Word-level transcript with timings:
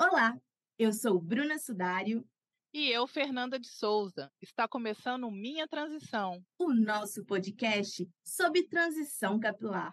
Olá, 0.00 0.40
eu 0.78 0.92
sou 0.92 1.20
Bruna 1.20 1.58
Sudário. 1.58 2.24
E 2.72 2.88
eu, 2.88 3.04
Fernanda 3.04 3.58
de 3.58 3.66
Souza. 3.66 4.30
Está 4.40 4.68
começando 4.68 5.28
Minha 5.28 5.66
Transição, 5.66 6.40
o 6.56 6.72
nosso 6.72 7.24
podcast 7.24 8.08
sobre 8.22 8.68
transição 8.68 9.40
capilar. 9.40 9.92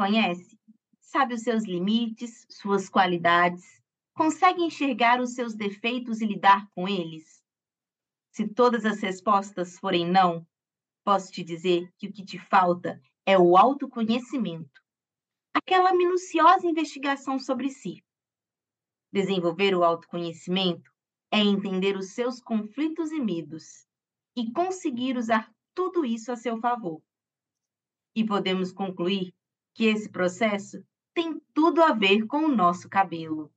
Conhece? 0.00 0.58
Sabe 0.98 1.34
os 1.34 1.42
seus 1.42 1.64
limites, 1.64 2.46
suas 2.48 2.88
qualidades? 2.88 3.82
Consegue 4.14 4.62
enxergar 4.62 5.20
os 5.20 5.34
seus 5.34 5.54
defeitos 5.54 6.22
e 6.22 6.26
lidar 6.26 6.66
com 6.70 6.88
eles? 6.88 7.44
Se 8.32 8.48
todas 8.48 8.86
as 8.86 9.00
respostas 9.00 9.78
forem 9.78 10.10
não, 10.10 10.46
posso 11.04 11.30
te 11.30 11.44
dizer 11.44 11.92
que 11.98 12.06
o 12.06 12.12
que 12.12 12.24
te 12.24 12.38
falta 12.38 12.98
é 13.26 13.36
o 13.38 13.58
autoconhecimento, 13.58 14.80
aquela 15.52 15.92
minuciosa 15.92 16.66
investigação 16.66 17.38
sobre 17.38 17.68
si. 17.68 18.02
Desenvolver 19.12 19.74
o 19.74 19.84
autoconhecimento 19.84 20.90
é 21.30 21.40
entender 21.40 21.94
os 21.94 22.14
seus 22.14 22.40
conflitos 22.40 23.12
e 23.12 23.20
medos 23.20 23.86
e 24.34 24.50
conseguir 24.50 25.18
usar 25.18 25.52
tudo 25.74 26.06
isso 26.06 26.32
a 26.32 26.36
seu 26.36 26.56
favor. 26.58 27.02
E 28.14 28.24
podemos 28.24 28.72
concluir 28.72 29.34
que 29.74 29.84
esse 29.86 30.10
processo 30.10 30.84
tem 31.14 31.40
tudo 31.54 31.82
a 31.82 31.92
ver 31.92 32.26
com 32.26 32.44
o 32.44 32.54
nosso 32.54 32.88
cabelo. 32.88 33.52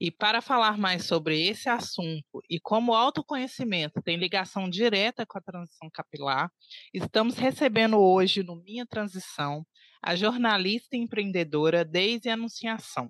E 0.00 0.10
para 0.10 0.42
falar 0.42 0.76
mais 0.76 1.06
sobre 1.06 1.46
esse 1.46 1.68
assunto 1.68 2.42
e 2.50 2.58
como 2.60 2.92
o 2.92 2.94
autoconhecimento 2.94 4.02
tem 4.02 4.16
ligação 4.16 4.68
direta 4.68 5.24
com 5.24 5.38
a 5.38 5.40
transição 5.40 5.88
capilar, 5.90 6.50
estamos 6.92 7.36
recebendo 7.36 7.98
hoje 7.98 8.42
no 8.42 8.56
Minha 8.56 8.84
Transição 8.84 9.64
a 10.02 10.14
jornalista 10.14 10.96
e 10.96 10.98
empreendedora 10.98 11.84
Deise 11.84 12.28
Anunciação. 12.28 13.08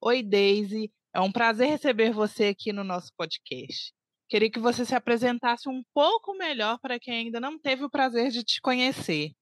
Oi, 0.00 0.22
Deise, 0.22 0.92
é 1.14 1.20
um 1.20 1.32
prazer 1.32 1.68
receber 1.70 2.12
você 2.12 2.48
aqui 2.48 2.72
no 2.72 2.84
nosso 2.84 3.10
podcast. 3.16 3.94
Queria 4.28 4.50
que 4.50 4.60
você 4.60 4.84
se 4.84 4.94
apresentasse 4.94 5.68
um 5.68 5.82
pouco 5.94 6.36
melhor 6.36 6.78
para 6.80 7.00
quem 7.00 7.14
ainda 7.14 7.40
não 7.40 7.58
teve 7.58 7.84
o 7.84 7.90
prazer 7.90 8.30
de 8.30 8.44
te 8.44 8.60
conhecer. 8.60 9.32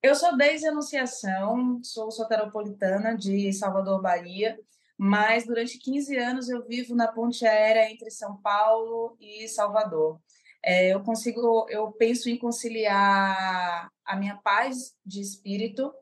Eu 0.00 0.14
sou 0.14 0.36
Deise 0.36 0.68
Anunciação, 0.68 1.82
sou 1.82 2.08
soteropolitana 2.12 3.16
de 3.16 3.52
Salvador, 3.52 4.00
Bahia, 4.00 4.56
mas 4.96 5.44
durante 5.44 5.76
15 5.76 6.16
anos 6.16 6.48
eu 6.48 6.64
vivo 6.64 6.94
na 6.94 7.08
ponte 7.08 7.44
aérea 7.44 7.90
entre 7.90 8.08
São 8.08 8.36
Paulo 8.36 9.16
e 9.20 9.48
Salvador. 9.48 10.20
É, 10.62 10.94
eu 10.94 11.02
consigo, 11.02 11.66
eu 11.68 11.90
penso 11.90 12.28
em 12.28 12.38
conciliar 12.38 13.90
a 14.04 14.16
minha 14.16 14.36
paz 14.36 14.94
de 15.04 15.20
espírito 15.20 15.92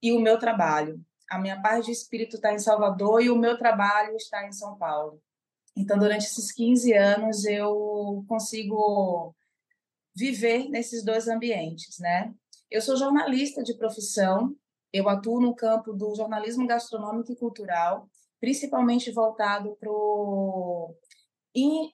e 0.00 0.12
o 0.12 0.20
meu 0.20 0.38
trabalho. 0.38 1.04
A 1.28 1.36
minha 1.36 1.60
paz 1.60 1.84
de 1.84 1.90
espírito 1.90 2.36
está 2.36 2.52
em 2.52 2.58
Salvador 2.58 3.20
e 3.20 3.30
o 3.30 3.36
meu 3.36 3.58
trabalho 3.58 4.14
está 4.14 4.46
em 4.46 4.52
São 4.52 4.78
Paulo. 4.78 5.20
Então, 5.76 5.98
durante 5.98 6.24
esses 6.24 6.52
15 6.52 6.92
anos, 6.92 7.44
eu 7.44 8.24
consigo 8.28 9.34
viver 10.14 10.68
nesses 10.68 11.04
dois 11.04 11.26
ambientes, 11.26 11.98
né? 11.98 12.32
Eu 12.70 12.80
sou 12.80 12.96
jornalista 12.96 13.62
de 13.62 13.74
profissão, 13.74 14.54
eu 14.92 15.08
atuo 15.08 15.40
no 15.40 15.54
campo 15.54 15.92
do 15.92 16.14
jornalismo 16.14 16.66
gastronômico 16.66 17.32
e 17.32 17.36
cultural, 17.36 18.08
principalmente 18.40 19.10
voltado 19.10 19.76
para 19.80 19.90
o 19.90 20.94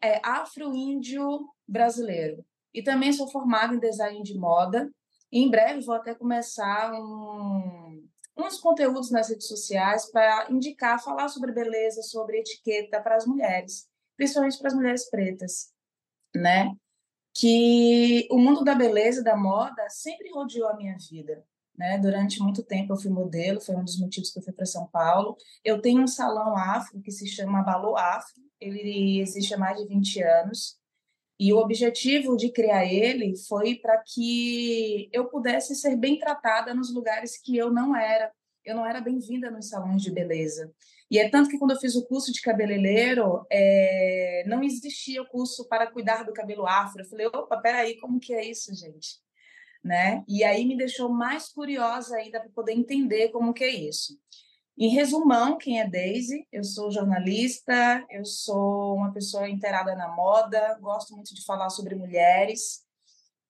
é, 0.03 0.21
afro-índio 0.23 1.49
brasileiro. 1.67 2.45
E 2.75 2.83
também 2.83 3.12
sou 3.12 3.27
formada 3.28 3.75
em 3.75 3.81
design 3.81 4.23
de 4.23 4.39
moda. 4.39 4.91
E 5.33 5.41
em 5.41 5.51
breve 5.51 5.81
vou 5.81 5.95
até 5.95 6.15
começar 6.15 6.93
um, 6.93 8.06
uns 8.37 8.61
conteúdos 8.61 9.11
nas 9.11 9.28
redes 9.28 9.49
sociais 9.49 10.11
para 10.11 10.47
indicar, 10.51 11.03
falar 11.03 11.28
sobre 11.28 11.53
beleza, 11.53 12.03
sobre 12.03 12.39
etiqueta 12.39 13.01
para 13.01 13.17
as 13.17 13.27
mulheres, 13.27 13.89
principalmente 14.17 14.59
para 14.59 14.69
as 14.69 14.75
mulheres 14.75 15.11
pretas, 15.11 15.72
né? 16.34 16.71
Que 17.39 18.27
o 18.31 18.39
mundo 18.39 18.65
da 18.65 18.75
beleza, 18.75 19.23
da 19.23 19.37
moda, 19.37 19.89
sempre 19.91 20.31
rodeou 20.31 20.69
a 20.69 20.77
minha 20.77 20.97
vida. 21.11 21.45
Né? 21.77 21.99
Durante 21.99 22.41
muito 22.41 22.63
tempo 22.63 22.95
eu 22.95 22.97
fui 22.97 23.11
modelo, 23.11 23.61
foi 23.61 23.77
um 23.77 23.85
dos 23.85 23.99
motivos 23.99 24.31
que 24.31 24.39
eu 24.39 24.43
fui 24.43 24.53
para 24.53 24.65
São 24.65 24.87
Paulo. 24.87 25.37
Eu 25.63 25.81
tenho 25.81 26.01
um 26.01 26.07
salão 26.07 26.57
afro 26.57 27.01
que 27.03 27.11
se 27.11 27.27
chama 27.27 27.63
Balô 27.63 27.97
Afro, 27.97 28.43
ele 28.59 29.21
existe 29.21 29.53
há 29.53 29.59
mais 29.59 29.79
de 29.79 29.87
20 29.87 30.23
anos. 30.23 30.79
E 31.39 31.53
o 31.53 31.59
objetivo 31.59 32.35
de 32.35 32.51
criar 32.51 32.87
ele 32.87 33.37
foi 33.37 33.75
para 33.75 33.99
que 33.99 35.11
eu 35.13 35.27
pudesse 35.27 35.75
ser 35.75 35.95
bem 35.95 36.19
tratada 36.19 36.73
nos 36.73 36.93
lugares 36.95 37.39
que 37.39 37.55
eu 37.55 37.71
não 37.71 37.95
era. 37.95 38.33
Eu 38.65 38.75
não 38.75 38.87
era 38.87 39.01
bem-vinda 39.03 39.51
nos 39.51 39.69
salões 39.69 40.01
de 40.01 40.11
beleza. 40.11 40.73
E 41.11 41.19
é 41.19 41.28
tanto 41.28 41.49
que 41.49 41.59
quando 41.59 41.71
eu 41.71 41.78
fiz 41.78 41.94
o 41.94 42.05
curso 42.05 42.33
de 42.33 42.41
cabeleireiro, 42.41 43.47
é, 43.50 44.44
não 44.47 44.62
existia 44.62 45.22
o 45.22 45.28
curso 45.28 45.69
para 45.69 45.91
cuidar 45.91 46.25
do 46.25 46.33
cabelo 46.33 46.67
afro. 46.67 47.00
Eu 47.00 47.09
falei, 47.09 47.27
opa, 47.27 47.56
peraí, 47.59 47.97
como 47.99 48.19
que 48.19 48.34
é 48.34 48.44
isso, 48.44 48.75
gente? 48.75 49.21
Né? 49.84 50.25
E 50.27 50.43
aí 50.43 50.65
me 50.65 50.77
deixou 50.77 51.09
mais 51.09 51.49
curiosa 51.49 52.16
ainda 52.16 52.41
para 52.41 52.50
poder 52.50 52.72
entender 52.72 53.28
como 53.28 53.55
que 53.55 53.62
é 53.62 53.72
isso. 53.72 54.19
Em 54.77 54.89
resumão, 54.89 55.56
quem 55.56 55.81
é 55.81 55.89
Daisy? 55.89 56.47
Eu 56.53 56.65
sou 56.65 56.91
jornalista, 56.91 58.05
eu 58.11 58.25
sou 58.25 58.97
uma 58.97 59.12
pessoa 59.12 59.49
inteirada 59.49 59.95
na 59.95 60.09
moda, 60.09 60.77
gosto 60.81 61.15
muito 61.15 61.33
de 61.34 61.45
falar 61.45 61.71
sobre 61.71 61.95
mulheres 61.95 62.84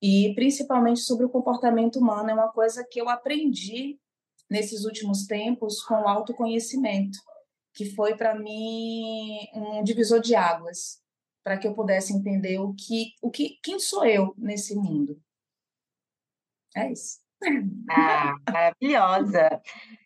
e 0.01 0.35
principalmente 0.35 1.01
sobre 1.01 1.25
o 1.25 1.31
comportamento 1.31 1.99
humano. 1.99 2.31
É 2.31 2.35
uma 2.35 2.53
coisa 2.53 2.87
que 2.89 3.01
eu 3.01 3.09
aprendi 3.09 3.99
nesses 4.49 4.85
últimos 4.85 5.27
tempos 5.27 5.83
com 5.83 5.95
o 5.95 6.07
autoconhecimento 6.07 7.19
que 7.77 7.85
foi 7.85 8.17
para 8.17 8.35
mim 8.35 9.47
um 9.53 9.85
divisor 9.85 10.19
de 10.19 10.35
águas, 10.35 10.99
para 11.45 11.59
que 11.59 11.69
eu 11.69 11.75
pudesse 11.75 12.15
entender 12.15 12.59
o 12.59 12.75
que, 12.75 13.13
o 13.21 13.31
que, 13.31 13.59
quem 13.63 13.79
sou 13.79 14.05
eu 14.07 14.35
nesse 14.39 14.75
mundo. 14.75 15.21
É 16.75 16.91
isso. 16.91 17.21
Ah, 17.91 18.35
maravilhosa. 18.51 19.61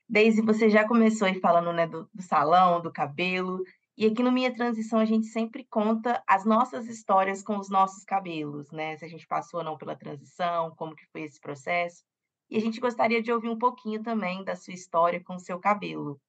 Daisy, 0.09 0.43
você 0.43 0.69
já 0.69 0.87
começou 0.87 1.29
aí 1.29 1.39
falando 1.39 1.73
né, 1.73 1.87
do, 1.87 2.11
do 2.13 2.23
salão, 2.23 2.83
do 2.83 2.93
cabelo, 2.93 3.63
e 3.97 4.07
aqui 4.07 4.21
no 4.21 4.33
Minha 4.33 4.53
Transição 4.53 4.99
a 4.99 5.05
gente 5.05 5.27
sempre 5.27 5.65
conta 5.71 6.21
as 6.27 6.45
nossas 6.45 6.89
histórias 6.89 7.41
com 7.41 7.57
os 7.57 7.71
nossos 7.71 8.03
cabelos, 8.03 8.69
né? 8.73 8.97
Se 8.97 9.05
a 9.05 9.09
gente 9.09 9.27
passou 9.29 9.61
ou 9.61 9.65
não 9.65 9.79
pela 9.79 9.95
transição, 9.95 10.75
como 10.75 10.97
que 10.97 11.07
foi 11.13 11.23
esse 11.23 11.41
processo. 11.41 12.03
E 12.51 12.57
a 12.57 12.61
gente 12.61 12.81
gostaria 12.81 13.23
de 13.23 13.31
ouvir 13.31 13.49
um 13.49 13.59
pouquinho 13.59 14.03
também 14.03 14.43
da 14.43 14.57
sua 14.57 14.75
história 14.75 15.23
com 15.23 15.37
o 15.37 15.39
seu 15.41 15.61
cabelo. 15.61 16.21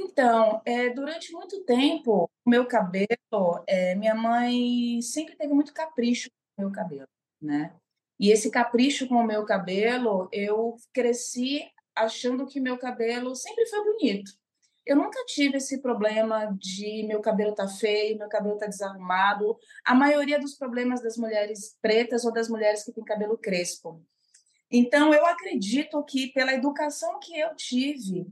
Então, 0.00 0.62
é, 0.64 0.90
durante 0.90 1.32
muito 1.32 1.64
tempo, 1.64 2.30
o 2.44 2.50
meu 2.50 2.66
cabelo, 2.66 3.64
é, 3.66 3.96
minha 3.96 4.14
mãe 4.14 5.02
sempre 5.02 5.34
teve 5.34 5.52
muito 5.52 5.74
capricho 5.74 6.30
com 6.30 6.62
o 6.62 6.66
meu 6.66 6.72
cabelo, 6.72 7.08
né? 7.42 7.74
E 8.18 8.30
esse 8.30 8.48
capricho 8.48 9.08
com 9.08 9.16
o 9.16 9.26
meu 9.26 9.44
cabelo, 9.44 10.28
eu 10.32 10.76
cresci 10.92 11.68
achando 11.96 12.46
que 12.46 12.60
meu 12.60 12.78
cabelo 12.78 13.34
sempre 13.34 13.66
foi 13.66 13.84
bonito. 13.84 14.30
Eu 14.86 14.94
nunca 14.94 15.24
tive 15.26 15.56
esse 15.56 15.82
problema 15.82 16.56
de 16.56 17.04
meu 17.06 17.20
cabelo 17.20 17.54
tá 17.54 17.66
feio, 17.66 18.18
meu 18.18 18.28
cabelo 18.28 18.56
tá 18.56 18.66
desarrumado. 18.66 19.58
A 19.84 19.96
maioria 19.96 20.38
dos 20.38 20.54
problemas 20.54 21.02
das 21.02 21.16
mulheres 21.16 21.76
pretas 21.82 22.24
ou 22.24 22.32
das 22.32 22.48
mulheres 22.48 22.84
que 22.84 22.92
têm 22.92 23.04
cabelo 23.04 23.36
crespo. 23.36 24.00
Então, 24.70 25.12
eu 25.12 25.26
acredito 25.26 26.02
que 26.04 26.28
pela 26.32 26.54
educação 26.54 27.18
que 27.18 27.36
eu 27.36 27.54
tive, 27.56 28.26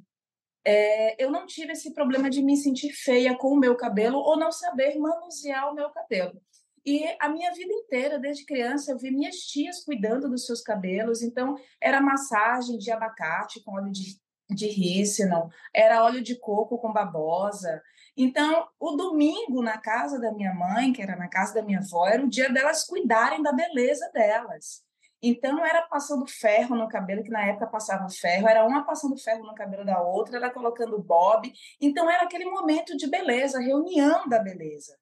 é, 0.66 1.14
eu 1.22 1.30
não 1.30 1.46
tive 1.46 1.74
esse 1.74 1.94
problema 1.94 2.28
de 2.28 2.42
me 2.42 2.56
sentir 2.56 2.92
feia 2.92 3.36
com 3.36 3.52
o 3.52 3.58
meu 3.58 3.76
cabelo 3.76 4.18
ou 4.18 4.36
não 4.36 4.50
saber 4.50 4.98
manusear 4.98 5.70
o 5.70 5.74
meu 5.74 5.88
cabelo. 5.90 6.42
E 6.84 7.04
a 7.20 7.28
minha 7.28 7.52
vida 7.52 7.72
inteira, 7.72 8.18
desde 8.18 8.44
criança, 8.44 8.90
eu 8.90 8.98
vi 8.98 9.12
minhas 9.12 9.36
tias 9.36 9.84
cuidando 9.84 10.28
dos 10.28 10.44
seus 10.44 10.60
cabelos. 10.60 11.22
Então, 11.22 11.54
era 11.80 12.00
massagem 12.00 12.78
de 12.78 12.90
abacate 12.90 13.62
com 13.62 13.74
óleo 13.74 13.92
de, 13.92 14.20
de 14.50 14.66
rícino, 14.66 15.48
era 15.72 16.02
óleo 16.04 16.20
de 16.20 16.36
coco 16.36 16.78
com 16.78 16.92
babosa. 16.92 17.80
Então, 18.16 18.66
o 18.80 18.92
domingo 18.92 19.62
na 19.62 19.78
casa 19.78 20.18
da 20.18 20.32
minha 20.32 20.52
mãe, 20.52 20.92
que 20.92 21.02
era 21.02 21.14
na 21.14 21.28
casa 21.28 21.54
da 21.54 21.62
minha 21.62 21.78
avó, 21.78 22.08
era 22.08 22.24
o 22.24 22.28
dia 22.28 22.50
delas 22.52 22.84
cuidarem 22.84 23.40
da 23.40 23.52
beleza 23.52 24.10
delas. 24.12 24.85
Então, 25.22 25.64
era 25.64 25.82
passando 25.82 26.26
ferro 26.26 26.76
no 26.76 26.88
cabelo, 26.88 27.22
que 27.22 27.30
na 27.30 27.46
época 27.46 27.66
passava 27.66 28.08
ferro, 28.08 28.48
era 28.48 28.64
uma 28.64 28.84
passando 28.84 29.16
ferro 29.16 29.44
no 29.44 29.54
cabelo 29.54 29.84
da 29.84 30.00
outra, 30.00 30.36
era 30.36 30.50
colocando 30.50 31.02
bob. 31.02 31.50
Então, 31.80 32.10
era 32.10 32.24
aquele 32.24 32.44
momento 32.44 32.96
de 32.96 33.08
beleza, 33.08 33.60
reunião 33.60 34.28
da 34.28 34.38
beleza. 34.38 34.96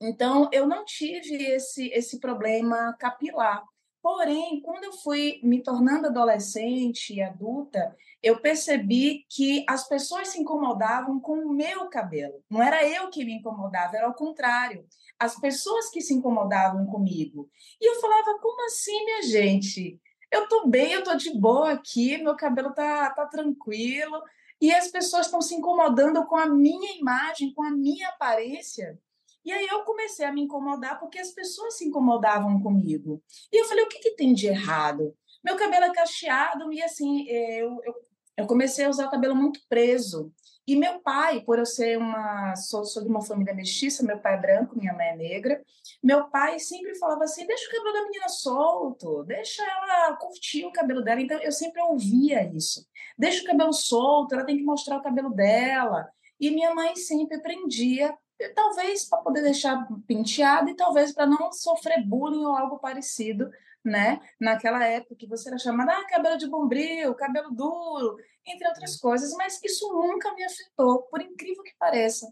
Então, 0.00 0.50
eu 0.52 0.66
não 0.66 0.84
tive 0.84 1.36
esse, 1.44 1.88
esse 1.90 2.18
problema 2.18 2.94
capilar. 2.98 3.62
Porém, 4.02 4.60
quando 4.60 4.82
eu 4.82 4.92
fui 4.94 5.38
me 5.44 5.62
tornando 5.62 6.08
adolescente 6.08 7.14
e 7.14 7.22
adulta, 7.22 7.96
eu 8.22 8.40
percebi 8.40 9.26
que 9.28 9.64
as 9.68 9.88
pessoas 9.88 10.28
se 10.28 10.40
incomodavam 10.40 11.18
com 11.18 11.38
o 11.38 11.52
meu 11.52 11.88
cabelo. 11.88 12.42
Não 12.48 12.62
era 12.62 12.86
eu 12.86 13.10
que 13.10 13.24
me 13.24 13.34
incomodava, 13.34 13.96
era 13.96 14.08
o 14.08 14.14
contrário. 14.14 14.86
As 15.18 15.38
pessoas 15.40 15.90
que 15.90 16.00
se 16.00 16.14
incomodavam 16.14 16.86
comigo. 16.86 17.50
E 17.80 17.90
eu 17.90 18.00
falava, 18.00 18.38
como 18.40 18.64
assim, 18.66 19.04
minha 19.04 19.22
gente? 19.22 20.00
Eu 20.30 20.48
tô 20.48 20.68
bem, 20.68 20.92
eu 20.92 21.02
tô 21.02 21.14
de 21.16 21.36
boa 21.36 21.72
aqui, 21.72 22.16
meu 22.18 22.36
cabelo 22.36 22.72
tá, 22.72 23.10
tá 23.10 23.26
tranquilo. 23.26 24.22
E 24.60 24.72
as 24.72 24.88
pessoas 24.88 25.26
estão 25.26 25.42
se 25.42 25.56
incomodando 25.56 26.24
com 26.26 26.36
a 26.36 26.46
minha 26.46 26.96
imagem, 26.96 27.52
com 27.52 27.64
a 27.64 27.70
minha 27.70 28.08
aparência. 28.08 28.96
E 29.44 29.50
aí 29.50 29.66
eu 29.66 29.82
comecei 29.82 30.24
a 30.24 30.32
me 30.32 30.42
incomodar 30.42 31.00
porque 31.00 31.18
as 31.18 31.32
pessoas 31.32 31.76
se 31.76 31.84
incomodavam 31.84 32.62
comigo. 32.62 33.20
E 33.52 33.60
eu 33.60 33.64
falei, 33.64 33.84
o 33.84 33.88
que, 33.88 33.98
que 33.98 34.14
tem 34.14 34.32
de 34.32 34.46
errado? 34.46 35.12
Meu 35.44 35.56
cabelo 35.56 35.86
é 35.86 35.92
cacheado 35.92 36.72
e 36.72 36.80
assim, 36.80 37.26
eu, 37.28 37.80
eu, 37.82 37.94
eu 38.36 38.46
comecei 38.46 38.84
a 38.84 38.90
usar 38.90 39.06
o 39.06 39.10
cabelo 39.10 39.34
muito 39.34 39.60
preso. 39.68 40.32
E 40.66 40.76
meu 40.76 41.00
pai, 41.00 41.40
por 41.40 41.58
eu 41.58 41.66
ser 41.66 41.98
uma. 41.98 42.54
Sou, 42.54 42.84
sou 42.84 43.02
de 43.02 43.08
uma 43.08 43.20
família 43.20 43.52
mestiça, 43.52 44.04
meu 44.04 44.20
pai 44.20 44.34
é 44.34 44.40
branco, 44.40 44.78
minha 44.78 44.92
mãe 44.92 45.08
é 45.08 45.16
negra. 45.16 45.60
Meu 46.02 46.30
pai 46.30 46.58
sempre 46.60 46.96
falava 46.98 47.24
assim: 47.24 47.46
deixa 47.46 47.68
o 47.68 47.72
cabelo 47.72 47.92
da 47.92 48.04
menina 48.04 48.28
solto, 48.28 49.24
deixa 49.24 49.62
ela 49.62 50.16
curtir 50.16 50.64
o 50.64 50.72
cabelo 50.72 51.02
dela. 51.02 51.20
Então 51.20 51.40
eu 51.40 51.50
sempre 51.50 51.82
ouvia 51.82 52.48
isso. 52.54 52.86
Deixa 53.18 53.42
o 53.42 53.46
cabelo 53.46 53.72
solto, 53.72 54.34
ela 54.34 54.44
tem 54.44 54.56
que 54.56 54.62
mostrar 54.62 54.98
o 54.98 55.02
cabelo 55.02 55.30
dela. 55.30 56.08
E 56.38 56.50
minha 56.50 56.74
mãe 56.74 56.94
sempre 56.94 57.40
prendia 57.40 58.16
talvez 58.54 59.08
para 59.08 59.20
poder 59.20 59.42
deixar 59.42 59.86
penteado 60.06 60.70
e 60.70 60.74
talvez 60.74 61.12
para 61.12 61.26
não 61.26 61.52
sofrer 61.52 62.04
bullying 62.04 62.44
ou 62.44 62.56
algo 62.56 62.78
parecido, 62.78 63.50
né? 63.84 64.20
Naquela 64.40 64.84
época 64.86 65.16
que 65.16 65.26
você 65.26 65.48
era 65.48 65.58
chamada 65.58 65.92
ah, 65.92 66.06
cabelo 66.06 66.36
de 66.36 66.48
bombril, 66.48 67.14
cabelo 67.14 67.50
duro, 67.50 68.16
entre 68.46 68.66
outras 68.68 68.96
coisas, 68.96 69.32
mas 69.34 69.60
isso 69.62 69.92
nunca 69.92 70.32
me 70.34 70.44
afetou, 70.44 71.02
por 71.04 71.20
incrível 71.20 71.62
que 71.62 71.74
pareça. 71.78 72.26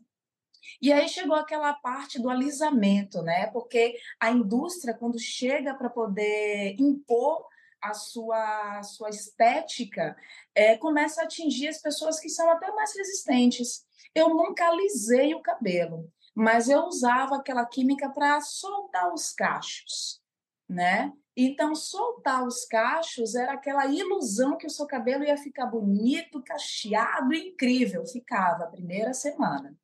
E 0.80 0.92
aí 0.92 1.08
chegou 1.08 1.36
aquela 1.36 1.72
parte 1.74 2.20
do 2.20 2.28
alisamento, 2.28 3.22
né? 3.22 3.46
Porque 3.48 3.96
a 4.18 4.30
indústria, 4.30 4.94
quando 4.94 5.18
chega 5.18 5.74
para 5.74 5.90
poder 5.90 6.76
impor 6.78 7.46
a 7.82 7.94
sua, 7.94 8.78
a 8.78 8.82
sua 8.82 9.08
estética, 9.08 10.16
é, 10.54 10.76
começa 10.76 11.20
a 11.20 11.24
atingir 11.24 11.68
as 11.68 11.80
pessoas 11.80 12.20
que 12.20 12.28
são 12.28 12.48
até 12.50 12.70
mais 12.72 12.94
resistentes. 12.94 13.84
Eu 14.14 14.30
nunca 14.30 14.68
alisei 14.68 15.34
o 15.34 15.42
cabelo, 15.42 16.10
mas 16.34 16.68
eu 16.68 16.82
usava 16.84 17.36
aquela 17.36 17.64
química 17.64 18.10
para 18.10 18.40
soltar 18.40 19.12
os 19.12 19.32
cachos, 19.32 20.20
né? 20.68 21.12
Então, 21.42 21.74
soltar 21.74 22.46
os 22.46 22.66
cachos 22.66 23.34
era 23.34 23.54
aquela 23.54 23.86
ilusão 23.86 24.58
que 24.58 24.66
o 24.66 24.70
seu 24.70 24.86
cabelo 24.86 25.24
ia 25.24 25.38
ficar 25.38 25.64
bonito, 25.64 26.42
cacheado, 26.42 27.32
incrível. 27.32 28.04
Ficava 28.04 28.64
a 28.64 28.66
primeira 28.66 29.14
semana. 29.14 29.74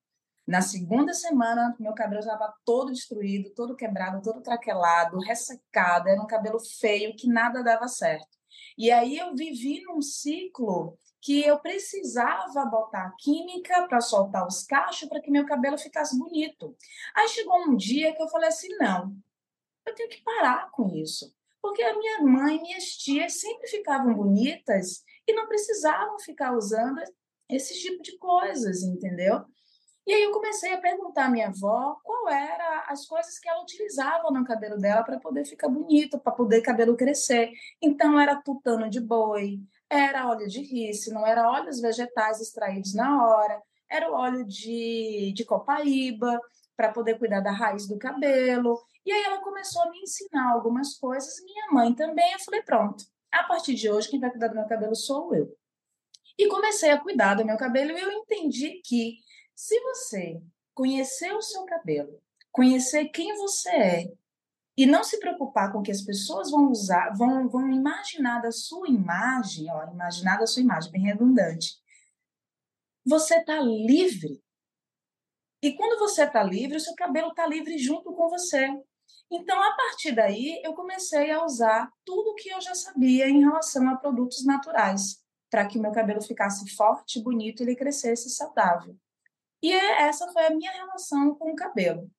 Na 0.47 0.61
segunda 0.61 1.15
semana, 1.15 1.75
meu 1.81 1.95
cabelo 1.95 2.21
já 2.21 2.35
estava 2.35 2.55
todo 2.63 2.93
destruído, 2.93 3.55
todo 3.55 3.75
quebrado, 3.75 4.21
todo 4.21 4.43
traquelado, 4.43 5.19
ressecado. 5.19 6.11
Era 6.11 6.21
um 6.21 6.27
cabelo 6.27 6.61
feio 6.61 7.17
que 7.17 7.27
nada 7.27 7.63
dava 7.63 7.89
certo. 7.89 8.37
E 8.77 8.91
aí 8.91 9.17
eu 9.17 9.35
vivi 9.35 9.81
num 9.83 10.03
ciclo 10.03 10.99
que 11.23 11.41
eu 11.43 11.59
precisava 11.59 12.67
botar 12.67 13.15
química 13.19 13.89
para 13.89 14.03
soltar 14.03 14.47
os 14.47 14.63
cachos 14.63 15.09
para 15.09 15.23
que 15.23 15.31
meu 15.31 15.47
cabelo 15.47 15.79
ficasse 15.79 16.19
bonito. 16.19 16.77
Aí 17.15 17.29
chegou 17.29 17.63
um 17.63 17.75
dia 17.75 18.15
que 18.15 18.23
eu 18.23 18.29
falei 18.29 18.51
assim: 18.51 18.69
não, 18.77 19.17
eu 19.87 19.95
tenho 19.95 20.11
que 20.11 20.23
parar 20.23 20.71
com 20.71 20.95
isso. 20.95 21.35
Porque 21.67 21.83
a 21.83 21.99
minha 21.99 22.23
mãe 22.23 22.59
e 22.59 22.63
minhas 22.63 22.85
tias 22.85 23.41
sempre 23.41 23.67
ficavam 23.67 24.15
bonitas 24.15 25.03
e 25.27 25.33
não 25.33 25.49
precisavam 25.49 26.17
ficar 26.21 26.57
usando 26.57 27.03
esse 27.51 27.77
tipo 27.81 28.01
de 28.05 28.17
coisas, 28.19 28.85
entendeu? 28.85 29.43
E 30.07 30.15
aí 30.15 30.23
eu 30.23 30.31
comecei 30.31 30.73
a 30.73 30.81
perguntar 30.81 31.25
à 31.25 31.29
minha 31.29 31.49
avó 31.49 31.97
qual 32.05 32.29
era 32.29 32.85
as 32.87 33.05
coisas 33.05 33.41
que 33.41 33.49
ela 33.49 33.61
utilizava 33.65 34.31
no 34.31 34.45
cabelo 34.45 34.79
dela 34.79 35.03
para 35.03 35.19
poder 35.19 35.45
ficar 35.45 35.69
bonito, 35.69 36.21
para 36.21 36.33
poder 36.33 36.63
cabelo 36.63 36.97
crescer. 36.97 37.51
Então 37.83 38.19
era 38.19 38.41
tutano 38.41 38.89
de 38.89 39.01
boi, 39.01 39.59
era 39.91 40.29
óleo 40.29 40.47
de 40.47 40.63
não 41.13 41.27
era 41.27 41.51
óleos 41.51 41.81
vegetais 41.81 42.41
extraídos 42.41 42.95
na 42.95 43.27
hora, 43.27 43.61
era 43.91 44.09
o 44.09 44.15
óleo 44.15 44.45
de, 44.47 45.33
de 45.35 45.45
copaíba 45.45 46.41
para 46.77 46.93
poder 46.93 47.19
cuidar 47.19 47.41
da 47.41 47.51
raiz 47.51 47.89
do 47.89 47.99
cabelo. 47.99 48.79
E 49.07 49.13
aí 49.13 49.23
ela 49.23 49.41
começou 49.41 49.83
a 49.83 49.91
me 49.91 50.01
ensinar 50.01 50.51
algumas 50.51 50.99
coisas, 50.99 51.41
minha 51.45 51.71
mãe 51.71 51.95
também. 51.95 52.33
Eu 52.33 52.41
falei, 52.41 52.61
pronto, 52.63 53.05
a 53.31 53.45
partir 53.45 53.75
de 53.75 53.89
hoje 53.89 54.11
quem 54.11 54.19
vai 54.19 54.31
cuidar 54.31 54.49
do 54.49 54.57
meu 54.57 54.67
cabelo 54.67 54.97
sou 54.97 55.33
eu. 55.33 55.57
E 56.37 56.49
comecei 56.49 56.91
a 56.91 57.01
cuidar 57.01 57.35
do 57.35 57.45
meu 57.45 57.57
cabelo 57.57 57.93
e 57.93 58.01
eu 58.01 58.11
entendi 58.11 58.83
que 58.85 59.17
se 59.55 59.81
você 59.81 60.43
conhecer 60.75 61.33
o 61.33 61.41
seu 61.41 61.65
cabelo, 61.65 62.21
conhecer 62.51 63.07
quem 63.07 63.35
você 63.37 63.71
é 63.71 64.13
e 64.77 64.85
não 64.85 65.05
se 65.05 65.19
preocupar 65.19 65.73
com 65.73 65.79
o 65.79 65.83
que 65.83 65.91
as 65.91 66.03
pessoas 66.03 66.51
vão 66.51 66.69
usar, 66.71 67.11
vão, 67.17 67.49
vão 67.49 67.71
imaginar 67.71 68.43
da 68.43 68.51
sua 68.51 68.89
imagem, 68.89 69.71
ó, 69.71 69.85
imaginar 69.91 70.37
da 70.37 70.47
sua 70.47 70.63
imagem, 70.63 70.91
bem 70.91 71.03
redundante, 71.03 71.77
você 73.05 73.37
está 73.37 73.61
livre. 73.61 74.43
E 75.63 75.73
quando 75.75 75.99
você 75.99 76.25
está 76.25 76.43
livre, 76.43 76.77
o 76.77 76.81
seu 76.81 76.95
cabelo 76.95 77.29
está 77.29 77.47
livre 77.47 77.79
junto 77.79 78.13
com 78.13 78.29
você. 78.29 78.69
Então, 79.31 79.61
a 79.61 79.73
partir 79.77 80.13
daí, 80.13 80.61
eu 80.65 80.73
comecei 80.75 81.31
a 81.31 81.45
usar 81.45 81.91
tudo 82.05 82.35
que 82.37 82.49
eu 82.49 82.61
já 82.61 82.75
sabia 82.75 83.29
em 83.29 83.41
relação 83.41 83.89
a 83.89 83.97
produtos 83.97 84.45
naturais, 84.45 85.21
para 85.51 85.67
que 85.67 85.79
o 85.79 85.83
meu 85.83 85.93
cabelo 85.93 86.23
ficasse 86.23 86.69
forte, 86.77 87.23
bonito 87.23 87.61
e 87.61 87.65
ele 87.65 87.77
crescesse 87.77 88.31
saudável. 88.31 88.97
E 89.63 89.73
é, 89.73 90.03
essa 90.03 90.31
foi 90.33 90.47
a 90.47 90.51
minha 90.51 90.71
relação 90.71 91.35
com 91.35 91.51
o 91.51 91.57
cabelo. 91.57 92.11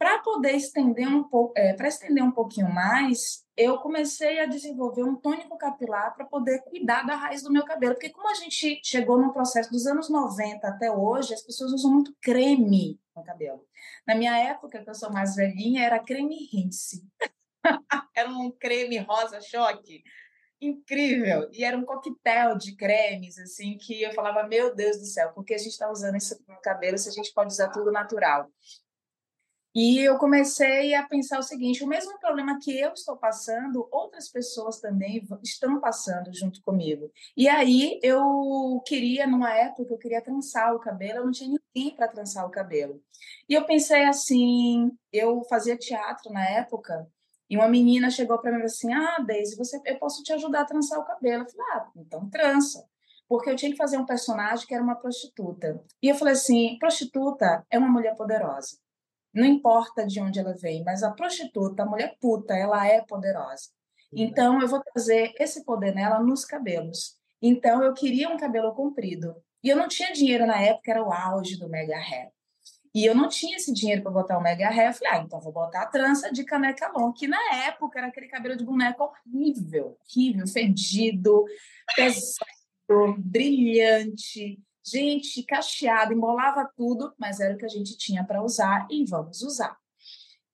Para 0.00 0.18
poder 0.20 0.52
estender 0.52 1.06
um 1.06 1.22
pouco, 1.22 1.52
é, 1.54 1.74
para 1.74 1.86
estender 1.86 2.24
um 2.24 2.30
pouquinho 2.30 2.72
mais, 2.72 3.44
eu 3.54 3.76
comecei 3.80 4.40
a 4.40 4.46
desenvolver 4.46 5.02
um 5.02 5.14
tônico 5.14 5.58
capilar 5.58 6.14
para 6.16 6.24
poder 6.24 6.62
cuidar 6.62 7.02
da 7.02 7.14
raiz 7.16 7.42
do 7.42 7.52
meu 7.52 7.66
cabelo, 7.66 7.92
porque 7.92 8.08
como 8.08 8.30
a 8.30 8.32
gente 8.32 8.80
chegou 8.82 9.20
no 9.20 9.30
processo 9.30 9.70
dos 9.70 9.86
anos 9.86 10.08
90 10.08 10.66
até 10.66 10.90
hoje, 10.90 11.34
as 11.34 11.42
pessoas 11.42 11.74
usam 11.74 11.92
muito 11.92 12.16
creme 12.18 12.98
no 13.14 13.22
cabelo. 13.22 13.62
Na 14.06 14.14
minha 14.14 14.34
época, 14.38 14.82
que 14.82 14.88
eu 14.88 14.94
sou 14.94 15.12
mais 15.12 15.36
velhinha, 15.36 15.84
era 15.84 15.98
creme 15.98 16.48
rinse. 16.50 17.06
era 18.16 18.30
um 18.30 18.50
creme 18.50 18.96
rosa 19.00 19.38
choque 19.42 20.02
incrível. 20.62 21.46
E 21.52 21.62
era 21.62 21.76
um 21.76 21.84
coquetel 21.84 22.56
de 22.56 22.74
cremes, 22.74 23.38
assim, 23.38 23.76
que 23.76 24.02
eu 24.02 24.14
falava, 24.14 24.48
meu 24.48 24.74
Deus 24.74 24.96
do 24.96 25.04
céu, 25.04 25.30
por 25.34 25.44
que 25.44 25.52
a 25.52 25.58
gente 25.58 25.72
está 25.72 25.90
usando 25.90 26.16
isso 26.16 26.42
no 26.48 26.58
cabelo 26.62 26.96
se 26.96 27.10
a 27.10 27.12
gente 27.12 27.34
pode 27.34 27.52
usar 27.52 27.68
tudo 27.68 27.92
natural? 27.92 28.50
E 29.74 30.00
eu 30.00 30.18
comecei 30.18 30.94
a 30.94 31.06
pensar 31.06 31.38
o 31.38 31.42
seguinte: 31.42 31.84
o 31.84 31.86
mesmo 31.86 32.18
problema 32.18 32.58
que 32.60 32.76
eu 32.76 32.92
estou 32.92 33.16
passando, 33.16 33.88
outras 33.92 34.28
pessoas 34.28 34.80
também 34.80 35.24
estão 35.42 35.80
passando 35.80 36.32
junto 36.34 36.60
comigo. 36.62 37.10
E 37.36 37.48
aí 37.48 38.00
eu 38.02 38.82
queria, 38.84 39.26
numa 39.26 39.52
época, 39.54 39.92
eu 39.92 39.98
queria 39.98 40.22
trançar 40.22 40.74
o 40.74 40.80
cabelo, 40.80 41.18
eu 41.18 41.24
não 41.24 41.32
tinha 41.32 41.56
ninguém 41.74 41.94
para 41.94 42.08
trançar 42.08 42.44
o 42.46 42.50
cabelo. 42.50 43.00
E 43.48 43.54
eu 43.54 43.64
pensei 43.64 44.04
assim: 44.04 44.90
eu 45.12 45.44
fazia 45.44 45.76
teatro 45.76 46.32
na 46.32 46.44
época, 46.48 47.06
e 47.48 47.56
uma 47.56 47.68
menina 47.68 48.10
chegou 48.10 48.38
para 48.38 48.56
mim 48.56 48.64
assim: 48.64 48.92
Ah, 48.92 49.18
Daisy, 49.24 49.56
você, 49.56 49.80
eu 49.84 49.98
posso 49.98 50.22
te 50.24 50.32
ajudar 50.32 50.62
a 50.62 50.64
trançar 50.64 50.98
o 50.98 51.04
cabelo. 51.04 51.44
Eu 51.44 51.50
falei: 51.50 51.66
Ah, 51.74 51.90
então 51.96 52.28
trança. 52.28 52.84
Porque 53.28 53.48
eu 53.48 53.54
tinha 53.54 53.70
que 53.70 53.76
fazer 53.76 53.96
um 53.96 54.04
personagem 54.04 54.66
que 54.66 54.74
era 54.74 54.82
uma 54.82 54.96
prostituta. 54.96 55.80
E 56.02 56.08
eu 56.08 56.16
falei 56.16 56.34
assim: 56.34 56.76
prostituta 56.78 57.64
é 57.70 57.78
uma 57.78 57.88
mulher 57.88 58.16
poderosa. 58.16 58.78
Não 59.32 59.44
importa 59.44 60.06
de 60.06 60.20
onde 60.20 60.38
ela 60.40 60.54
vem, 60.54 60.82
mas 60.82 61.02
a 61.02 61.12
prostituta, 61.12 61.82
a 61.82 61.86
mulher 61.86 62.16
puta, 62.20 62.54
ela 62.54 62.86
é 62.86 63.00
poderosa. 63.00 63.68
Então 64.12 64.60
eu 64.60 64.68
vou 64.68 64.82
trazer 64.82 65.32
esse 65.38 65.64
poder 65.64 65.94
nela 65.94 66.20
nos 66.20 66.44
cabelos. 66.44 67.16
Então 67.40 67.82
eu 67.82 67.94
queria 67.94 68.28
um 68.28 68.36
cabelo 68.36 68.74
comprido. 68.74 69.34
E 69.62 69.68
eu 69.68 69.76
não 69.76 69.88
tinha 69.88 70.12
dinheiro 70.12 70.46
na 70.46 70.60
época, 70.60 70.90
era 70.90 71.02
o 71.02 71.12
auge 71.12 71.56
do 71.56 71.68
mega 71.68 71.96
hair. 71.96 72.30
E 72.92 73.04
eu 73.04 73.14
não 73.14 73.28
tinha 73.28 73.56
esse 73.56 73.72
dinheiro 73.72 74.02
para 74.02 74.10
botar 74.10 74.36
o 74.36 74.42
mega 74.42 74.68
hair. 74.68 74.88
Eu 74.88 74.94
falei, 74.94 75.12
ah, 75.12 75.22
então 75.24 75.40
vou 75.40 75.52
botar 75.52 75.82
a 75.82 75.86
trança 75.86 76.32
de 76.32 76.42
caneca 76.44 76.90
long, 76.92 77.12
que 77.12 77.28
na 77.28 77.54
época 77.66 77.98
era 77.98 78.08
aquele 78.08 78.26
cabelo 78.26 78.56
de 78.56 78.64
boneca 78.64 79.04
horrível, 79.04 79.96
horrível, 80.00 80.46
fedido, 80.46 81.44
pesado, 81.94 83.16
brilhante. 83.18 84.58
Gente, 84.84 85.42
cacheado, 85.44 86.12
embolava 86.12 86.70
tudo, 86.76 87.14
mas 87.18 87.38
era 87.40 87.54
o 87.54 87.58
que 87.58 87.64
a 87.64 87.68
gente 87.68 87.96
tinha 87.96 88.24
para 88.24 88.42
usar 88.42 88.86
e 88.90 89.04
vamos 89.04 89.42
usar. 89.42 89.76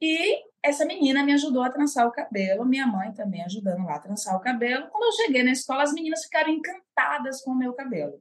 E 0.01 0.43
essa 0.63 0.85
menina 0.85 1.23
me 1.23 1.33
ajudou 1.33 1.63
a 1.63 1.71
trançar 1.71 2.07
o 2.07 2.13
cabelo, 2.13 2.67
minha 2.67 2.87
mãe 2.87 3.13
também 3.15 3.43
ajudando 3.45 3.85
lá 3.85 3.97
a 3.97 4.01
trançar 4.01 4.37
o 4.37 4.41
cabelo. 4.41 4.89
Quando 4.91 5.05
eu 5.05 5.25
cheguei 5.25 5.43
na 5.43 5.53
escola, 5.53 5.83
as 5.85 5.93
meninas 5.93 6.25
ficaram 6.25 6.51
encantadas 6.51 7.41
com 7.43 7.53
o 7.53 7.57
meu 7.57 7.73
cabelo. 7.73 8.21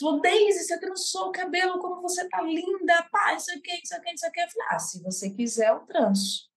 Falou, 0.00 0.20
Daisy, 0.20 0.64
você 0.64 0.78
trançou 0.78 1.28
o 1.28 1.32
cabelo, 1.32 1.78
como 1.80 2.00
você 2.02 2.28
tá 2.28 2.40
linda, 2.42 3.08
pá, 3.10 3.34
isso 3.34 3.50
aqui, 3.50 3.80
isso 3.82 3.94
aqui, 3.94 4.12
isso 4.12 4.26
aqui. 4.26 4.40
Eu 4.40 4.48
falei, 4.48 4.68
ah, 4.70 4.78
se 4.78 5.02
você 5.02 5.30
quiser, 5.30 5.70
eu 5.70 5.80
tranço. 5.80 6.48